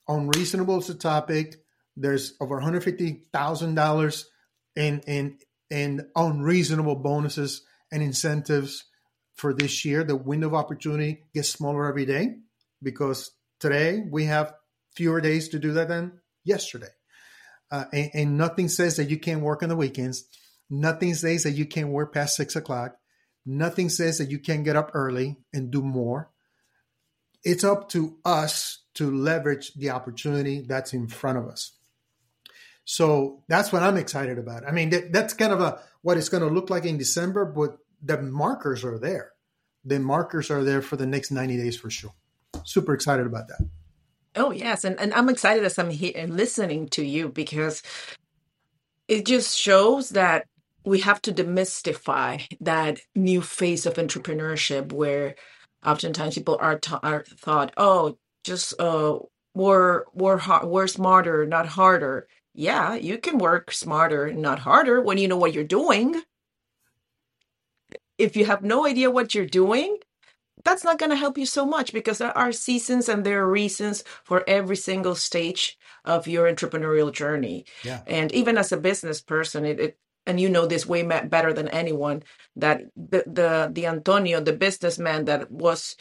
unreasonable 0.07 0.79
is 0.79 0.87
the 0.87 0.95
topic. 0.95 1.55
There's 1.95 2.33
over 2.41 2.55
one 2.55 2.63
hundred 2.63 2.83
fifty 2.83 3.25
thousand 3.31 3.75
dollars 3.75 4.29
in 4.75 5.01
in 5.07 5.37
in 5.69 6.09
unreasonable 6.15 6.95
bonuses 6.95 7.63
and 7.91 8.03
incentives 8.03 8.83
for 9.35 9.53
this 9.53 9.85
year. 9.85 10.03
The 10.03 10.15
window 10.15 10.47
of 10.47 10.53
opportunity 10.53 11.23
gets 11.33 11.49
smaller 11.49 11.87
every 11.87 12.05
day 12.05 12.37
because 12.83 13.31
today 13.59 14.03
we 14.09 14.25
have 14.25 14.53
fewer 14.95 15.21
days 15.21 15.49
to 15.49 15.59
do 15.59 15.73
that 15.73 15.87
than 15.87 16.19
yesterday 16.43 16.87
uh, 17.71 17.85
and, 17.91 18.11
and, 18.13 18.37
nothing 18.37 18.69
says 18.69 18.97
that 18.97 19.09
you 19.09 19.17
can't 19.17 19.41
work 19.41 19.63
on 19.63 19.69
the 19.69 19.75
weekends. 19.75 20.25
Nothing 20.69 21.13
says 21.13 21.43
that 21.43 21.51
you 21.51 21.65
can't 21.65 21.89
work 21.89 22.13
past 22.13 22.35
six 22.35 22.55
o'clock. 22.55 22.95
Nothing 23.45 23.89
says 23.89 24.17
that 24.17 24.29
you 24.29 24.39
can't 24.39 24.63
get 24.63 24.75
up 24.75 24.91
early 24.93 25.37
and 25.53 25.71
do 25.71 25.81
more. 25.81 26.31
It's 27.45 27.63
up 27.63 27.89
to 27.89 28.17
us 28.25 28.79
to 28.95 29.11
leverage 29.11 29.73
the 29.75 29.91
opportunity 29.91 30.61
that's 30.67 30.93
in 30.93 31.07
front 31.07 31.37
of 31.37 31.47
us. 31.47 31.73
So 32.85 33.43
that's 33.47 33.71
what 33.71 33.83
I'm 33.83 33.97
excited 33.97 34.37
about. 34.37 34.67
I 34.67 34.71
mean, 34.71 34.89
that, 34.91 35.11
that's 35.11 35.33
kind 35.33 35.53
of 35.53 35.61
a 35.61 35.79
what 36.01 36.17
it's 36.17 36.29
going 36.29 36.43
to 36.43 36.49
look 36.49 36.69
like 36.69 36.85
in 36.85 36.97
December, 36.97 37.45
but 37.45 37.77
the 38.01 38.21
markers 38.21 38.83
are 38.83 38.99
there. 38.99 39.31
The 39.83 39.99
markers 39.99 40.51
are 40.51 40.63
there 40.63 40.81
for 40.81 40.95
the 40.95 41.05
next 41.05 41.31
90 41.31 41.57
days 41.57 41.77
for 41.77 41.89
sure. 41.89 42.13
Super 42.63 42.93
excited 42.93 43.25
about 43.25 43.47
that. 43.47 43.67
Oh 44.35 44.51
yes, 44.51 44.83
and, 44.83 44.99
and 44.99 45.13
I'm 45.13 45.29
excited 45.29 45.63
as 45.63 45.79
I'm 45.79 45.89
here 45.89 46.11
and 46.15 46.35
listening 46.35 46.89
to 46.89 47.03
you 47.03 47.29
because 47.29 47.81
it 49.07 49.25
just 49.25 49.57
shows 49.57 50.09
that 50.09 50.45
we 50.83 50.99
have 50.99 51.21
to 51.23 51.33
demystify 51.33 52.45
that 52.61 52.99
new 53.15 53.41
phase 53.41 53.85
of 53.85 53.95
entrepreneurship 53.95 54.91
where 54.91 55.35
oftentimes 55.85 56.35
people 56.35 56.57
are, 56.59 56.79
ta- 56.79 56.99
are 57.03 57.23
thought, 57.23 57.73
oh, 57.77 58.17
just 58.43 58.79
uh, 58.79 59.19
work, 59.53 60.13
work, 60.15 60.41
hard, 60.41 60.67
work 60.67 60.89
smarter, 60.89 61.45
not 61.45 61.67
harder. 61.67 62.27
Yeah, 62.53 62.95
you 62.95 63.17
can 63.17 63.37
work 63.37 63.71
smarter, 63.71 64.31
not 64.31 64.59
harder 64.59 65.01
when 65.01 65.17
you 65.17 65.27
know 65.27 65.37
what 65.37 65.53
you're 65.53 65.63
doing. 65.63 66.21
If 68.17 68.37
you 68.37 68.45
have 68.45 68.63
no 68.63 68.85
idea 68.85 69.11
what 69.11 69.35
you're 69.35 69.45
doing, 69.45 69.97
that's 70.63 70.83
not 70.83 70.97
going 70.97 71.09
to 71.09 71.17
help 71.17 71.37
you 71.37 71.45
so 71.45 71.65
much 71.65 71.91
because 71.91 72.17
there 72.17 72.35
are 72.37 72.51
seasons 72.51 73.09
and 73.09 73.25
there 73.25 73.41
are 73.41 73.51
reasons 73.51 74.03
for 74.23 74.43
every 74.47 74.77
single 74.77 75.15
stage 75.15 75.77
of 76.05 76.27
your 76.27 76.51
entrepreneurial 76.51 77.11
journey. 77.11 77.65
Yeah. 77.83 78.01
And 78.07 78.31
even 78.31 78.57
as 78.57 78.71
a 78.71 78.77
business 78.77 79.21
person, 79.21 79.65
it, 79.65 79.79
it 79.79 79.97
and 80.25 80.39
you 80.39 80.49
know 80.49 80.65
this 80.65 80.85
way 80.85 81.03
better 81.03 81.53
than 81.53 81.67
anyone 81.69 82.23
that 82.55 82.83
the 82.95 83.23
the 83.25 83.69
the 83.71 83.85
Antonio, 83.85 84.39
the 84.39 84.53
businessman 84.53 85.25
that 85.25 85.51
was 85.51 85.95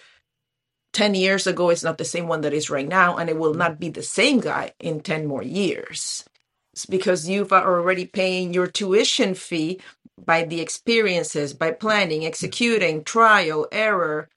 10 0.94 1.14
years 1.14 1.46
ago 1.46 1.70
is 1.70 1.84
not 1.84 1.98
the 1.98 2.04
same 2.04 2.28
one 2.28 2.40
that 2.42 2.54
is 2.54 2.70
right 2.70 2.88
now 2.88 3.16
and 3.16 3.28
it 3.28 3.36
will 3.36 3.50
mm-hmm. 3.50 3.58
not 3.58 3.80
be 3.80 3.90
the 3.90 4.02
same 4.02 4.40
guy 4.40 4.72
in 4.78 5.00
10 5.00 5.26
more 5.26 5.42
years. 5.42 6.24
It's 6.72 6.86
because 6.86 7.28
you've 7.28 7.52
already 7.52 8.06
paying 8.06 8.54
your 8.54 8.66
tuition 8.66 9.34
fee 9.34 9.80
by 10.24 10.44
the 10.44 10.60
experiences, 10.60 11.52
by 11.52 11.72
planning, 11.72 12.20
mm-hmm. 12.20 12.28
executing, 12.28 13.04
trial, 13.04 13.66
error, 13.70 14.28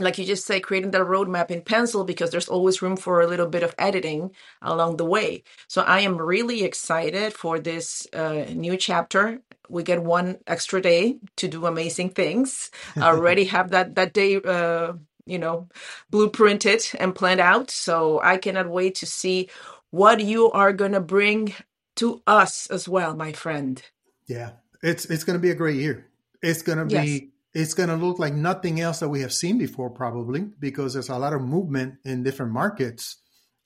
like 0.00 0.18
you 0.18 0.24
just 0.24 0.46
say, 0.46 0.60
creating 0.60 0.90
that 0.90 1.02
roadmap 1.02 1.50
in 1.50 1.62
pencil 1.62 2.04
because 2.04 2.30
there's 2.30 2.48
always 2.48 2.82
room 2.82 2.96
for 2.96 3.20
a 3.20 3.26
little 3.26 3.46
bit 3.46 3.62
of 3.62 3.74
editing 3.78 4.32
along 4.60 4.96
the 4.96 5.04
way. 5.04 5.44
So 5.68 5.82
I 5.82 6.00
am 6.00 6.16
really 6.16 6.64
excited 6.64 7.32
for 7.32 7.60
this 7.60 8.06
uh, 8.12 8.46
new 8.52 8.76
chapter. 8.76 9.40
We 9.68 9.82
get 9.82 10.02
one 10.02 10.38
extra 10.46 10.80
day 10.80 11.18
to 11.36 11.48
do 11.48 11.66
amazing 11.66 12.10
things. 12.10 12.70
I 12.96 13.02
already 13.08 13.44
have 13.44 13.70
that 13.70 13.94
that 13.94 14.12
day, 14.12 14.36
uh, 14.36 14.94
you 15.26 15.38
know, 15.38 15.68
blueprinted 16.12 16.94
and 16.98 17.14
planned 17.14 17.40
out. 17.40 17.70
So 17.70 18.20
I 18.22 18.36
cannot 18.36 18.68
wait 18.68 18.96
to 18.96 19.06
see 19.06 19.48
what 19.90 20.20
you 20.20 20.50
are 20.50 20.72
gonna 20.72 21.00
bring 21.00 21.54
to 21.96 22.20
us 22.26 22.66
as 22.66 22.88
well, 22.88 23.14
my 23.14 23.32
friend. 23.32 23.80
Yeah, 24.26 24.50
it's 24.82 25.04
it's 25.06 25.22
gonna 25.22 25.38
be 25.38 25.50
a 25.50 25.54
great 25.54 25.76
year. 25.76 26.06
It's 26.42 26.62
gonna 26.62 26.84
be. 26.84 26.94
Yes 26.94 27.20
it's 27.54 27.74
going 27.74 27.88
to 27.88 27.96
look 27.96 28.18
like 28.18 28.34
nothing 28.34 28.80
else 28.80 28.98
that 28.98 29.08
we 29.08 29.20
have 29.20 29.32
seen 29.32 29.58
before, 29.58 29.90
probably, 29.90 30.40
because 30.58 30.92
there's 30.92 31.08
a 31.08 31.16
lot 31.16 31.32
of 31.32 31.40
movement 31.40 31.94
in 32.04 32.24
different 32.24 32.52
markets, 32.52 33.16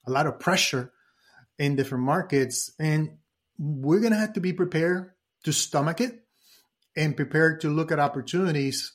a 0.07 0.11
lot 0.11 0.27
of 0.27 0.39
pressure 0.39 0.93
in 1.59 1.75
different 1.75 2.05
markets. 2.05 2.71
And 2.79 3.17
we're 3.59 4.01
going 4.01 4.13
to 4.13 4.19
have 4.19 4.35
to 4.35 4.41
be 4.41 4.53
prepared 4.53 5.13
to 5.45 5.53
stomach 5.53 6.03
it 6.03 6.21
and 6.97 7.17
prepared 7.17 7.63
to 7.63 7.71
look 7.71 7.91
at 7.91 7.99
opportunities 7.99 8.93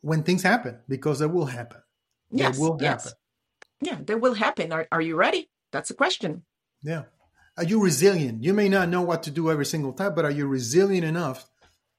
when 0.00 0.24
things 0.24 0.42
happen, 0.42 0.80
because 0.88 1.20
they 1.20 1.26
will 1.26 1.46
happen. 1.46 1.80
Yes. 2.30 2.56
They 2.56 2.60
will 2.62 2.76
yes. 2.80 3.04
happen. 3.04 3.18
Yeah, 3.80 3.98
they 4.04 4.14
will 4.14 4.34
happen. 4.34 4.72
Are, 4.72 4.88
are 4.90 5.00
you 5.00 5.14
ready? 5.14 5.48
That's 5.70 5.88
the 5.88 5.94
question. 5.94 6.42
Yeah. 6.82 7.04
Are 7.56 7.64
you 7.64 7.80
resilient? 7.82 8.42
You 8.42 8.52
may 8.52 8.68
not 8.68 8.88
know 8.88 9.02
what 9.02 9.22
to 9.24 9.30
do 9.30 9.50
every 9.50 9.66
single 9.66 9.92
time, 9.92 10.14
but 10.14 10.24
are 10.24 10.30
you 10.30 10.46
resilient 10.46 11.06
enough 11.06 11.48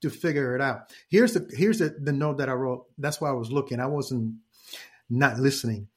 to 0.01 0.09
figure 0.09 0.55
it 0.55 0.61
out? 0.61 0.93
Here's 1.09 1.33
the 1.33 1.49
here's 1.55 1.79
the, 1.79 1.95
the 1.99 2.13
note 2.13 2.37
that 2.37 2.49
I 2.49 2.53
wrote. 2.53 2.85
That's 2.97 3.19
why 3.19 3.29
I 3.29 3.33
was 3.33 3.51
looking. 3.51 3.79
I 3.79 3.87
wasn't 3.87 4.35
not 5.09 5.39
listening. 5.39 5.87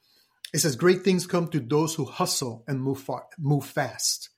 It 0.53 0.59
says, 0.59 0.75
"Great 0.75 1.03
things 1.03 1.27
come 1.27 1.47
to 1.49 1.59
those 1.59 1.95
who 1.95 2.05
hustle 2.05 2.63
and 2.67 2.81
move 2.81 2.99
far, 2.99 3.25
move 3.37 3.65
fast. 3.65 4.29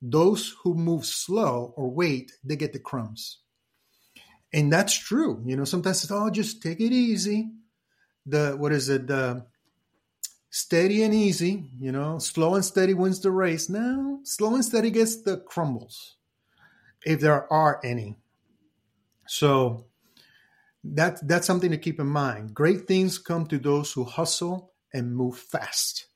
Those 0.00 0.54
who 0.62 0.74
move 0.74 1.04
slow 1.04 1.74
or 1.76 1.90
wait, 1.90 2.32
they 2.44 2.56
get 2.56 2.72
the 2.72 2.78
crumbs." 2.78 3.38
And 4.52 4.72
that's 4.72 4.94
true. 4.94 5.42
You 5.44 5.56
know, 5.56 5.64
sometimes 5.64 6.02
it's 6.02 6.12
oh, 6.12 6.30
just 6.30 6.62
take 6.62 6.80
it 6.80 6.92
easy. 6.92 7.50
The 8.24 8.56
what 8.58 8.72
is 8.72 8.88
it? 8.88 9.06
The 9.06 9.46
steady 10.50 11.02
and 11.02 11.14
easy, 11.14 11.70
you 11.78 11.92
know, 11.92 12.18
slow 12.18 12.54
and 12.54 12.64
steady 12.64 12.94
wins 12.94 13.20
the 13.20 13.30
race. 13.30 13.68
Now, 13.68 14.20
slow 14.24 14.54
and 14.54 14.64
steady 14.64 14.90
gets 14.90 15.22
the 15.22 15.36
crumbles, 15.36 16.16
if 17.04 17.20
there 17.20 17.50
are 17.52 17.80
any. 17.84 18.16
So 19.28 19.86
that 20.84 21.26
that's 21.26 21.46
something 21.46 21.70
to 21.70 21.78
keep 21.78 22.00
in 22.00 22.06
mind. 22.06 22.54
Great 22.54 22.86
things 22.86 23.18
come 23.18 23.46
to 23.46 23.58
those 23.58 23.92
who 23.92 24.04
hustle 24.04 24.72
and 24.92 25.14
move 25.14 25.36
fast. 25.38 26.06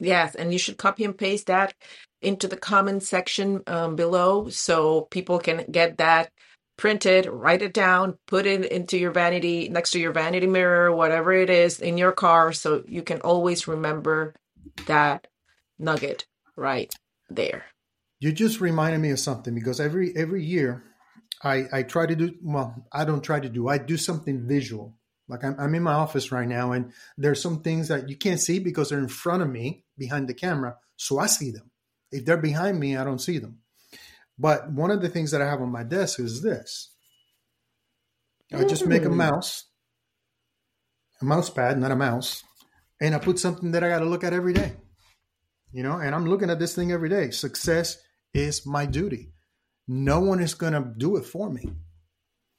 Yes, 0.00 0.34
and 0.34 0.52
you 0.52 0.58
should 0.58 0.76
copy 0.76 1.04
and 1.04 1.16
paste 1.16 1.46
that 1.46 1.74
into 2.20 2.48
the 2.48 2.56
comment 2.56 3.02
section 3.02 3.62
um, 3.66 3.96
below 3.96 4.48
so 4.48 5.02
people 5.02 5.38
can 5.38 5.64
get 5.70 5.98
that 5.98 6.30
print 6.76 7.06
it, 7.06 7.32
write 7.32 7.62
it 7.62 7.72
down, 7.72 8.18
put 8.26 8.46
it 8.46 8.64
into 8.66 8.98
your 8.98 9.12
vanity, 9.12 9.68
next 9.68 9.92
to 9.92 10.00
your 10.00 10.12
vanity 10.12 10.46
mirror, 10.46 10.94
whatever 10.94 11.32
it 11.32 11.50
is 11.50 11.80
in 11.80 11.96
your 11.96 12.12
car, 12.12 12.52
so 12.52 12.82
you 12.86 13.02
can 13.02 13.20
always 13.20 13.68
remember 13.68 14.34
that 14.86 15.28
nugget 15.78 16.26
right 16.56 16.92
there. 17.30 17.66
You 18.18 18.32
just 18.32 18.60
reminded 18.60 19.00
me 19.00 19.10
of 19.10 19.20
something 19.20 19.54
because 19.54 19.80
every 19.80 20.16
every 20.16 20.42
year 20.42 20.82
I 21.44 21.66
I 21.72 21.82
try 21.82 22.06
to 22.06 22.16
do 22.16 22.34
well, 22.42 22.86
I 22.92 23.04
don't 23.04 23.22
try 23.22 23.40
to 23.40 23.48
do, 23.48 23.68
I 23.68 23.78
do 23.78 23.96
something 23.96 24.46
visual. 24.48 24.96
Like 25.28 25.44
I'm, 25.44 25.56
I'm 25.58 25.74
in 25.74 25.82
my 25.82 25.94
office 25.94 26.30
right 26.32 26.48
now 26.48 26.72
and 26.72 26.92
there's 27.16 27.40
some 27.40 27.62
things 27.62 27.88
that 27.88 28.08
you 28.08 28.16
can't 28.16 28.40
see 28.40 28.58
because 28.58 28.90
they're 28.90 28.98
in 28.98 29.08
front 29.08 29.42
of 29.42 29.48
me 29.48 29.84
behind 29.96 30.28
the 30.28 30.34
camera. 30.34 30.76
So 30.96 31.18
I 31.18 31.26
see 31.26 31.50
them. 31.50 31.70
If 32.12 32.24
they're 32.24 32.36
behind 32.36 32.78
me, 32.78 32.96
I 32.96 33.04
don't 33.04 33.20
see 33.20 33.38
them. 33.38 33.60
But 34.38 34.70
one 34.70 34.90
of 34.90 35.00
the 35.00 35.08
things 35.08 35.30
that 35.30 35.40
I 35.40 35.48
have 35.48 35.62
on 35.62 35.72
my 35.72 35.82
desk 35.82 36.20
is 36.20 36.42
this. 36.42 36.90
I 38.52 38.64
just 38.64 38.86
make 38.86 39.04
a 39.04 39.08
Mm. 39.08 39.16
mouse, 39.16 39.64
a 41.20 41.24
mouse 41.24 41.50
pad, 41.50 41.78
not 41.78 41.90
a 41.90 41.96
mouse, 41.96 42.42
and 43.00 43.14
I 43.14 43.18
put 43.18 43.38
something 43.38 43.72
that 43.72 43.82
I 43.82 43.88
got 43.88 44.00
to 44.00 44.04
look 44.04 44.24
at 44.24 44.32
every 44.32 44.52
day. 44.52 44.72
You 45.72 45.82
know, 45.82 45.98
and 45.98 46.14
I'm 46.14 46.26
looking 46.26 46.50
at 46.50 46.58
this 46.58 46.74
thing 46.74 46.92
every 46.92 47.08
day. 47.08 47.30
Success 47.30 47.98
is 48.32 48.64
my 48.66 48.86
duty. 48.86 49.32
No 49.86 50.20
one 50.20 50.40
is 50.40 50.54
going 50.54 50.72
to 50.72 50.92
do 50.96 51.16
it 51.16 51.24
for 51.24 51.50
me. 51.50 51.70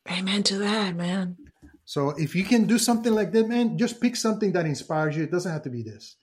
Amen 0.10 0.44
to 0.44 0.58
that, 0.60 0.96
man. 0.96 1.38
So 1.86 2.10
if 2.10 2.36
you 2.36 2.44
can 2.44 2.66
do 2.66 2.78
something 2.80 3.14
like 3.14 3.32
that, 3.32 3.48
man, 3.48 3.78
just 3.78 4.02
pick 4.02 4.16
something 4.16 4.52
that 4.54 4.66
inspires 4.66 5.16
you. 5.16 5.24
It 5.24 5.32
doesn't 5.32 5.52
have 5.52 5.64
to 5.64 5.70
be 5.70 5.84
this. 5.84 6.18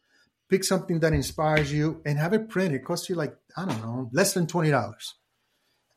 Pick 0.48 0.64
something 0.64 1.00
that 1.00 1.12
inspires 1.12 1.72
you 1.72 2.02
and 2.04 2.18
have 2.18 2.32
it 2.32 2.48
printed. 2.48 2.80
It 2.80 2.84
costs 2.84 3.08
you 3.08 3.14
like, 3.14 3.34
I 3.56 3.64
don't 3.64 3.80
know, 3.80 4.10
less 4.12 4.34
than 4.34 4.46
twenty 4.46 4.70
dollars. 4.70 5.14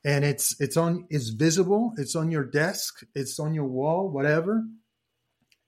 And 0.06 0.24
it's 0.24 0.56
it's 0.62 0.78
on 0.78 1.08
it's 1.10 1.30
visible, 1.30 1.94
it's 1.98 2.16
on 2.16 2.32
your 2.32 2.46
desk, 2.46 3.04
it's 3.16 3.40
on 3.40 3.54
your 3.54 3.66
wall, 3.66 4.10
whatever. 4.10 4.64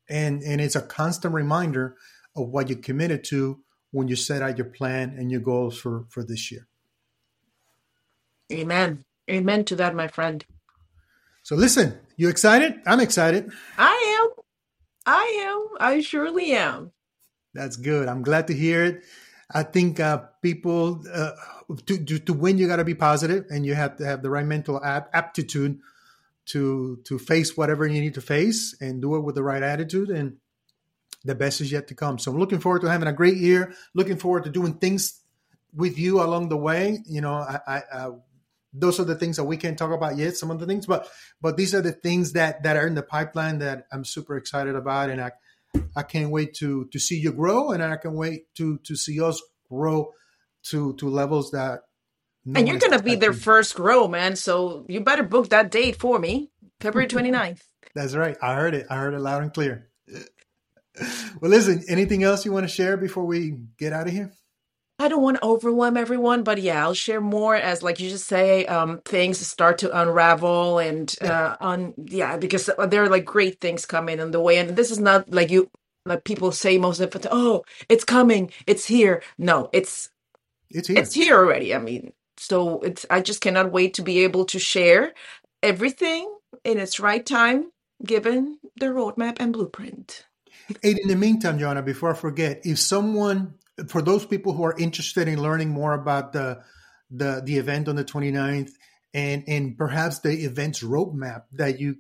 And 0.10 0.42
and 0.44 0.62
it's 0.62 0.76
a 0.76 0.82
constant 0.82 1.34
reminder 1.34 1.96
of 2.36 2.50
what 2.50 2.70
you 2.70 2.76
committed 2.78 3.24
to 3.26 3.60
when 3.92 4.08
you 4.08 4.16
set 4.16 4.42
out 4.42 4.58
your 4.58 4.68
plan 4.68 5.16
and 5.18 5.32
your 5.32 5.42
goals 5.42 5.78
for 5.78 6.06
for 6.10 6.24
this 6.24 6.52
year. 6.52 6.68
Amen. 8.52 9.04
Amen 9.30 9.66
to 9.66 9.76
that, 9.76 9.96
my 9.96 10.08
friend. 10.08 10.46
So 11.44 11.56
listen, 11.56 11.98
you 12.18 12.30
excited? 12.30 12.82
I'm 12.86 13.00
excited. 13.00 13.52
I 13.78 14.20
am. 14.20 14.44
I 15.06 15.46
am. 15.48 15.78
I 15.80 16.02
surely 16.02 16.52
am. 16.52 16.92
That's 17.54 17.78
good. 17.78 18.08
I'm 18.08 18.22
glad 18.22 18.48
to 18.48 18.54
hear 18.54 18.84
it. 18.84 19.04
I 19.54 19.64
think 19.64 20.00
uh, 20.00 20.24
people 20.42 21.04
uh, 21.12 21.32
to, 21.86 22.04
to 22.04 22.20
to 22.20 22.34
win, 22.34 22.58
you 22.58 22.68
got 22.68 22.78
to 22.78 22.84
be 22.84 22.96
positive, 22.96 23.46
and 23.50 23.66
you 23.66 23.76
have 23.76 23.96
to 23.98 24.06
have 24.06 24.22
the 24.22 24.30
right 24.30 24.46
mental 24.46 24.84
ap- 24.84 25.10
aptitude 25.14 25.80
to 26.48 27.00
to 27.06 27.18
face 27.18 27.56
whatever 27.56 27.88
you 27.88 28.02
need 28.02 28.16
to 28.16 28.22
face, 28.22 28.76
and 28.82 29.02
do 29.02 29.16
it 29.16 29.22
with 29.22 29.36
the 29.36 29.44
right 29.44 29.64
attitude. 29.64 30.10
And 30.10 30.38
the 31.24 31.36
best 31.36 31.62
is 31.62 31.72
yet 31.72 31.88
to 31.88 31.96
come. 31.96 32.20
So 32.20 32.32
I'm 32.32 32.40
looking 32.40 32.60
forward 32.60 32.82
to 32.82 32.90
having 32.90 33.08
a 33.08 33.14
great 33.14 33.38
year. 33.38 33.74
Looking 33.94 34.18
forward 34.18 34.44
to 34.44 34.50
doing 34.50 34.74
things 34.76 35.22
with 35.74 35.98
you 35.98 36.22
along 36.22 36.50
the 36.50 36.58
way. 36.58 37.00
You 37.06 37.22
know, 37.22 37.34
I, 37.36 37.60
I 37.68 37.82
uh, 37.92 38.12
those 38.80 39.00
are 39.00 39.04
the 39.06 39.16
things 39.16 39.38
that 39.38 39.44
we 39.46 39.58
can't 39.58 39.78
talk 39.78 39.92
about 39.92 40.18
yet. 40.18 40.38
Some 40.38 40.52
of 40.52 40.60
the 40.60 40.66
things, 40.66 40.86
but 40.86 41.08
but 41.42 41.58
these 41.58 41.74
are 41.74 41.82
the 41.82 41.92
things 41.92 42.34
that 42.34 42.64
that 42.64 42.78
are 42.78 42.88
in 42.88 42.96
the 42.96 43.04
pipeline 43.04 43.60
that 43.60 43.88
I'm 43.92 44.06
super 44.06 44.38
excited 44.38 44.76
about, 44.76 45.10
and 45.10 45.22
I 45.22 45.32
I 45.96 46.04
can't 46.04 46.32
wait 46.32 46.54
to 46.56 46.86
to 46.86 47.00
see 47.00 47.20
you 47.20 47.32
grow, 47.32 47.72
and 47.72 47.84
I 47.84 47.98
can 47.98 48.14
wait 48.14 48.54
to 48.56 48.78
to 48.80 48.96
see 48.96 49.22
us 49.22 49.42
grow 49.70 50.12
to 50.66 50.94
to 50.96 51.10
levels 51.10 51.52
that. 51.52 51.82
no 52.46 52.60
And 52.60 52.68
you're 52.68 52.80
going 52.80 52.98
to 52.98 53.04
be 53.04 53.16
their 53.16 53.34
first 53.34 53.78
row, 53.80 54.08
man. 54.08 54.36
So 54.36 54.86
you 54.88 55.02
better 55.02 55.24
book 55.24 55.50
that 55.50 55.72
date 55.72 55.98
for 55.98 56.20
me, 56.20 56.52
February 56.80 57.08
29th. 57.16 57.62
That's 57.96 58.16
right. 58.16 58.38
I 58.42 58.54
heard 58.56 58.74
it. 58.76 58.88
I 58.90 58.98
heard 58.98 59.14
it 59.14 59.20
loud 59.20 59.44
and 59.44 59.54
clear. 59.54 59.90
Well, 61.40 61.52
listen. 61.52 61.84
Anything 61.88 62.24
else 62.24 62.44
you 62.44 62.52
want 62.52 62.64
to 62.64 62.74
share 62.74 62.98
before 62.98 63.24
we 63.24 63.56
get 63.78 63.94
out 63.94 64.08
of 64.08 64.14
here? 64.14 64.32
I 65.00 65.10
don't 65.10 65.24
want 65.24 65.38
to 65.38 65.46
overwhelm 65.46 65.98
everyone, 65.98 66.44
but 66.44 66.62
yeah, 66.62 66.84
I'll 66.84 66.94
share 66.96 67.22
more 67.22 67.56
as, 67.56 67.84
like 67.84 68.00
you 68.00 68.10
just 68.10 68.28
say, 68.28 68.66
um, 68.66 69.02
things 69.06 69.46
start 69.46 69.80
to 69.80 70.00
unravel 70.02 70.80
and 70.80 71.14
uh, 71.22 71.58
on 71.62 71.94
yeah, 71.98 72.38
because 72.38 72.70
there 72.90 73.04
are 73.04 73.10
like 73.10 73.26
great 73.26 73.62
things 73.62 73.86
coming 73.86 74.20
in 74.20 74.32
the 74.32 74.40
way, 74.42 74.58
and 74.58 74.76
this 74.76 74.92
is 74.92 75.00
not 75.00 75.32
like 75.32 75.52
you 75.52 75.70
like 76.06 76.24
people 76.24 76.52
say 76.52 76.80
most 76.80 77.00
of 77.02 77.16
it. 77.16 77.28
Oh, 77.32 77.64
it's 77.90 78.06
coming, 78.06 78.52
it's 78.68 78.86
here. 78.86 79.24
No, 79.38 79.70
it's 79.74 80.10
It's 80.72 80.88
here. 80.90 81.00
it's 81.00 81.14
here 81.14 81.36
already. 81.38 81.76
I 81.76 81.80
mean, 81.80 82.14
so 82.38 82.82
it's 82.82 83.06
I 83.10 83.22
just 83.22 83.42
cannot 83.42 83.72
wait 83.72 83.96
to 83.96 84.04
be 84.04 84.24
able 84.26 84.46
to 84.46 84.60
share 84.60 85.14
everything 85.64 86.34
in 86.66 86.80
its 86.80 87.00
right 87.00 87.26
time, 87.26 87.72
given 88.06 88.60
the 88.80 88.88
roadmap 88.88 89.38
and 89.40 89.54
blueprint. 89.54 90.26
And 90.84 91.00
in 91.00 91.08
the 91.10 91.16
meantime, 91.16 91.60
Joanna, 91.60 91.82
before 91.84 92.12
I 92.12 92.16
forget, 92.16 92.62
if 92.66 92.80
someone, 92.80 93.56
for 93.88 94.02
those 94.02 94.26
people 94.26 94.54
who 94.54 94.64
are 94.64 94.78
interested 94.78 95.28
in 95.28 95.42
learning 95.42 95.70
more 95.70 95.94
about 95.94 96.34
the 96.34 96.62
the 97.12 97.42
the 97.46 97.58
event 97.58 97.88
on 97.88 97.96
the 97.96 98.04
29th 98.04 98.72
and 99.14 99.44
and 99.48 99.78
perhaps 99.78 100.20
the 100.20 100.32
event's 100.46 100.84
roadmap 100.84 101.44
that 101.54 101.80
you 101.80 101.98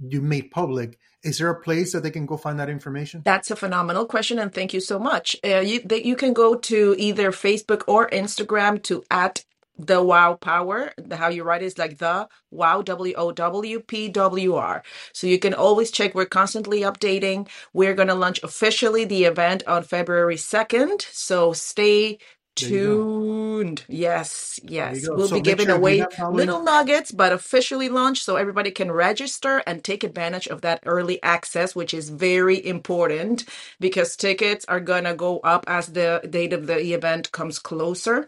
you 0.00 0.20
made 0.20 0.50
public, 0.50 0.98
is 1.22 1.38
there 1.38 1.50
a 1.50 1.60
place 1.60 1.92
that 1.92 2.02
they 2.02 2.10
can 2.10 2.26
go 2.26 2.36
find 2.36 2.60
that 2.60 2.68
information? 2.68 3.22
That's 3.24 3.50
a 3.50 3.56
phenomenal 3.56 4.06
question, 4.06 4.38
and 4.38 4.52
thank 4.52 4.72
you 4.72 4.80
so 4.80 4.98
much. 4.98 5.36
Uh, 5.44 5.60
you 5.60 5.80
that 5.82 6.04
you 6.04 6.14
can 6.14 6.32
go 6.32 6.54
to 6.54 6.94
either 6.98 7.32
Facebook 7.32 7.82
or 7.86 8.08
Instagram 8.10 8.82
to 8.84 9.02
at 9.10 9.44
the 9.78 10.02
Wow 10.02 10.34
Power. 10.34 10.92
The, 10.98 11.16
how 11.16 11.28
you 11.28 11.44
write 11.44 11.62
it 11.62 11.66
is 11.66 11.78
like 11.78 11.98
the 11.98 12.28
Wow 12.52 12.82
W 12.82 13.14
O 13.16 13.32
W 13.32 13.80
P 13.80 14.08
W 14.10 14.56
R. 14.56 14.82
So 15.14 15.26
you 15.28 15.38
can 15.40 15.54
always 15.54 15.90
check. 15.92 16.14
We're 16.14 16.26
constantly 16.26 16.82
updating. 16.82 17.48
We're 17.74 17.94
going 17.94 18.08
to 18.08 18.14
launch 18.16 18.40
officially 18.44 19.06
the 19.06 19.24
event 19.24 19.64
on 19.68 19.84
February 19.84 20.38
second. 20.38 21.02
So 21.12 21.52
stay 21.54 22.18
There 22.60 22.70
you 22.70 22.80
go. 22.80 23.08
tuned. 23.56 23.86
Yes, 23.88 24.58
There 24.78 24.90
yes. 24.98 25.08
go. 25.08 25.16
We'll 25.16 25.28
So 25.28 25.40
be 25.40 25.40
make 25.40 25.60
giving 25.60 25.60
sure 25.60 25.78
away 25.78 26.08
little 26.30 26.62
nuggets, 26.62 27.12
but 27.12 27.32
officially 27.32 27.88
launched 27.90 28.24
so 28.24 28.36
everybody 28.36 28.70
can 28.70 28.90
register 28.92 29.62
and 29.66 29.84
take 29.84 30.04
advantage 30.04 30.48
of 30.48 30.62
that 30.62 30.82
early 30.86 31.22
access, 31.22 31.76
which 31.76 31.94
is 31.94 32.08
very 32.10 32.64
important 32.66 33.44
because 33.80 34.16
tickets 34.16 34.64
are 34.68 34.80
gonna 34.80 35.14
go 35.14 35.40
up 35.40 35.64
as 35.68 35.88
the 35.88 36.22
date 36.28 36.54
of 36.54 36.66
the 36.66 36.94
event 36.94 37.32
comes 37.32 37.58
closer. 37.58 38.26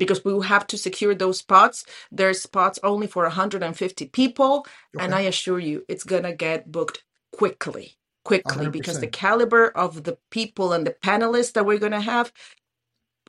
Because 0.00 0.24
we 0.24 0.32
will 0.32 0.42
have 0.54 0.66
to 0.68 0.78
secure 0.78 1.14
those 1.14 1.38
spots. 1.38 1.84
There's 2.10 2.42
spots 2.42 2.78
only 2.82 3.06
for 3.06 3.22
150 3.24 4.06
people, 4.06 4.66
and 4.98 5.14
I 5.14 5.20
assure 5.22 5.60
you, 5.60 5.84
it's 5.88 6.04
gonna 6.04 6.34
get 6.34 6.72
booked 6.72 7.04
quickly, 7.32 7.96
quickly, 8.24 8.68
because 8.68 8.98
the 9.00 9.06
caliber 9.06 9.68
of 9.68 10.02
the 10.04 10.18
people 10.30 10.72
and 10.72 10.86
the 10.86 10.96
panelists 11.02 11.52
that 11.52 11.66
we're 11.66 11.78
gonna 11.78 12.00
have 12.00 12.32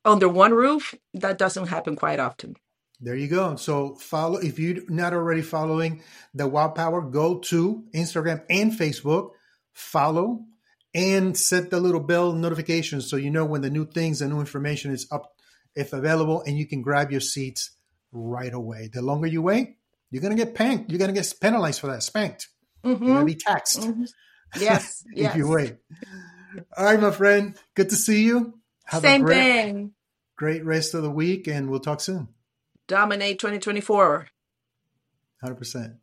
under 0.04 0.28
one 0.28 0.54
roof, 0.54 0.96
that 1.14 1.38
doesn't 1.38 1.68
happen 1.68 1.96
quite 1.96 2.20
often. 2.20 2.56
There 3.00 3.16
you 3.16 3.28
go. 3.28 3.56
So 3.56 3.96
follow 3.96 4.40
if 4.40 4.60
you're 4.60 4.84
not 4.88 5.14
already 5.14 5.42
following 5.42 6.04
the 6.34 6.48
Wow 6.48 6.70
Power, 6.70 7.02
go 7.02 7.40
to 7.40 7.84
Instagram 7.94 8.44
and 8.50 8.72
Facebook, 8.72 9.32
follow 9.74 10.46
and 10.94 11.38
set 11.38 11.70
the 11.70 11.80
little 11.80 12.02
bell 12.02 12.34
notification 12.34 13.02
so 13.02 13.16
you 13.16 13.30
know 13.30 13.46
when 13.46 13.62
the 13.62 13.70
new 13.70 13.86
things 13.86 14.22
and 14.22 14.34
new 14.34 14.40
information 14.40 14.92
is 14.92 15.08
up 15.12 15.34
if 15.76 15.94
available 15.94 16.42
and 16.46 16.58
you 16.58 16.68
can 16.68 16.82
grab 16.82 17.12
your 17.12 17.22
seats 17.22 17.72
right 18.12 18.54
away. 18.54 18.90
The 18.92 19.02
longer 19.02 19.28
you 19.28 19.42
wait, 19.42 19.78
you're 20.10 20.22
gonna 20.22 20.36
get 20.36 20.54
panked. 20.56 20.90
You're 20.90 21.00
gonna 21.00 21.14
get 21.14 21.34
penalized 21.42 21.80
for 21.80 21.88
that, 21.88 22.04
spanked. 22.04 22.50
Mm-hmm. 22.84 23.04
You're 23.04 23.14
gonna 23.16 23.26
be 23.26 23.36
taxed. 23.36 23.80
Mhm. 23.82 24.10
Yes, 24.60 25.06
if 25.14 25.18
yes. 25.18 25.36
you 25.38 25.48
wait. 25.48 25.78
All 26.76 26.84
right, 26.84 27.00
my 27.00 27.12
friend. 27.12 27.56
Good 27.74 27.88
to 27.92 27.96
see 27.96 28.24
you. 28.26 28.60
Have 28.84 29.02
Same 29.02 29.22
a 29.22 29.24
great, 29.24 29.38
thing. 29.38 29.92
great 30.36 30.66
rest 30.66 30.94
of 30.94 31.04
the 31.04 31.10
week 31.10 31.48
and 31.48 31.70
we'll 31.70 31.80
talk 31.80 32.02
soon. 32.02 32.28
Dominate 32.86 33.40
2024. 33.40 34.28
100%. 35.42 35.96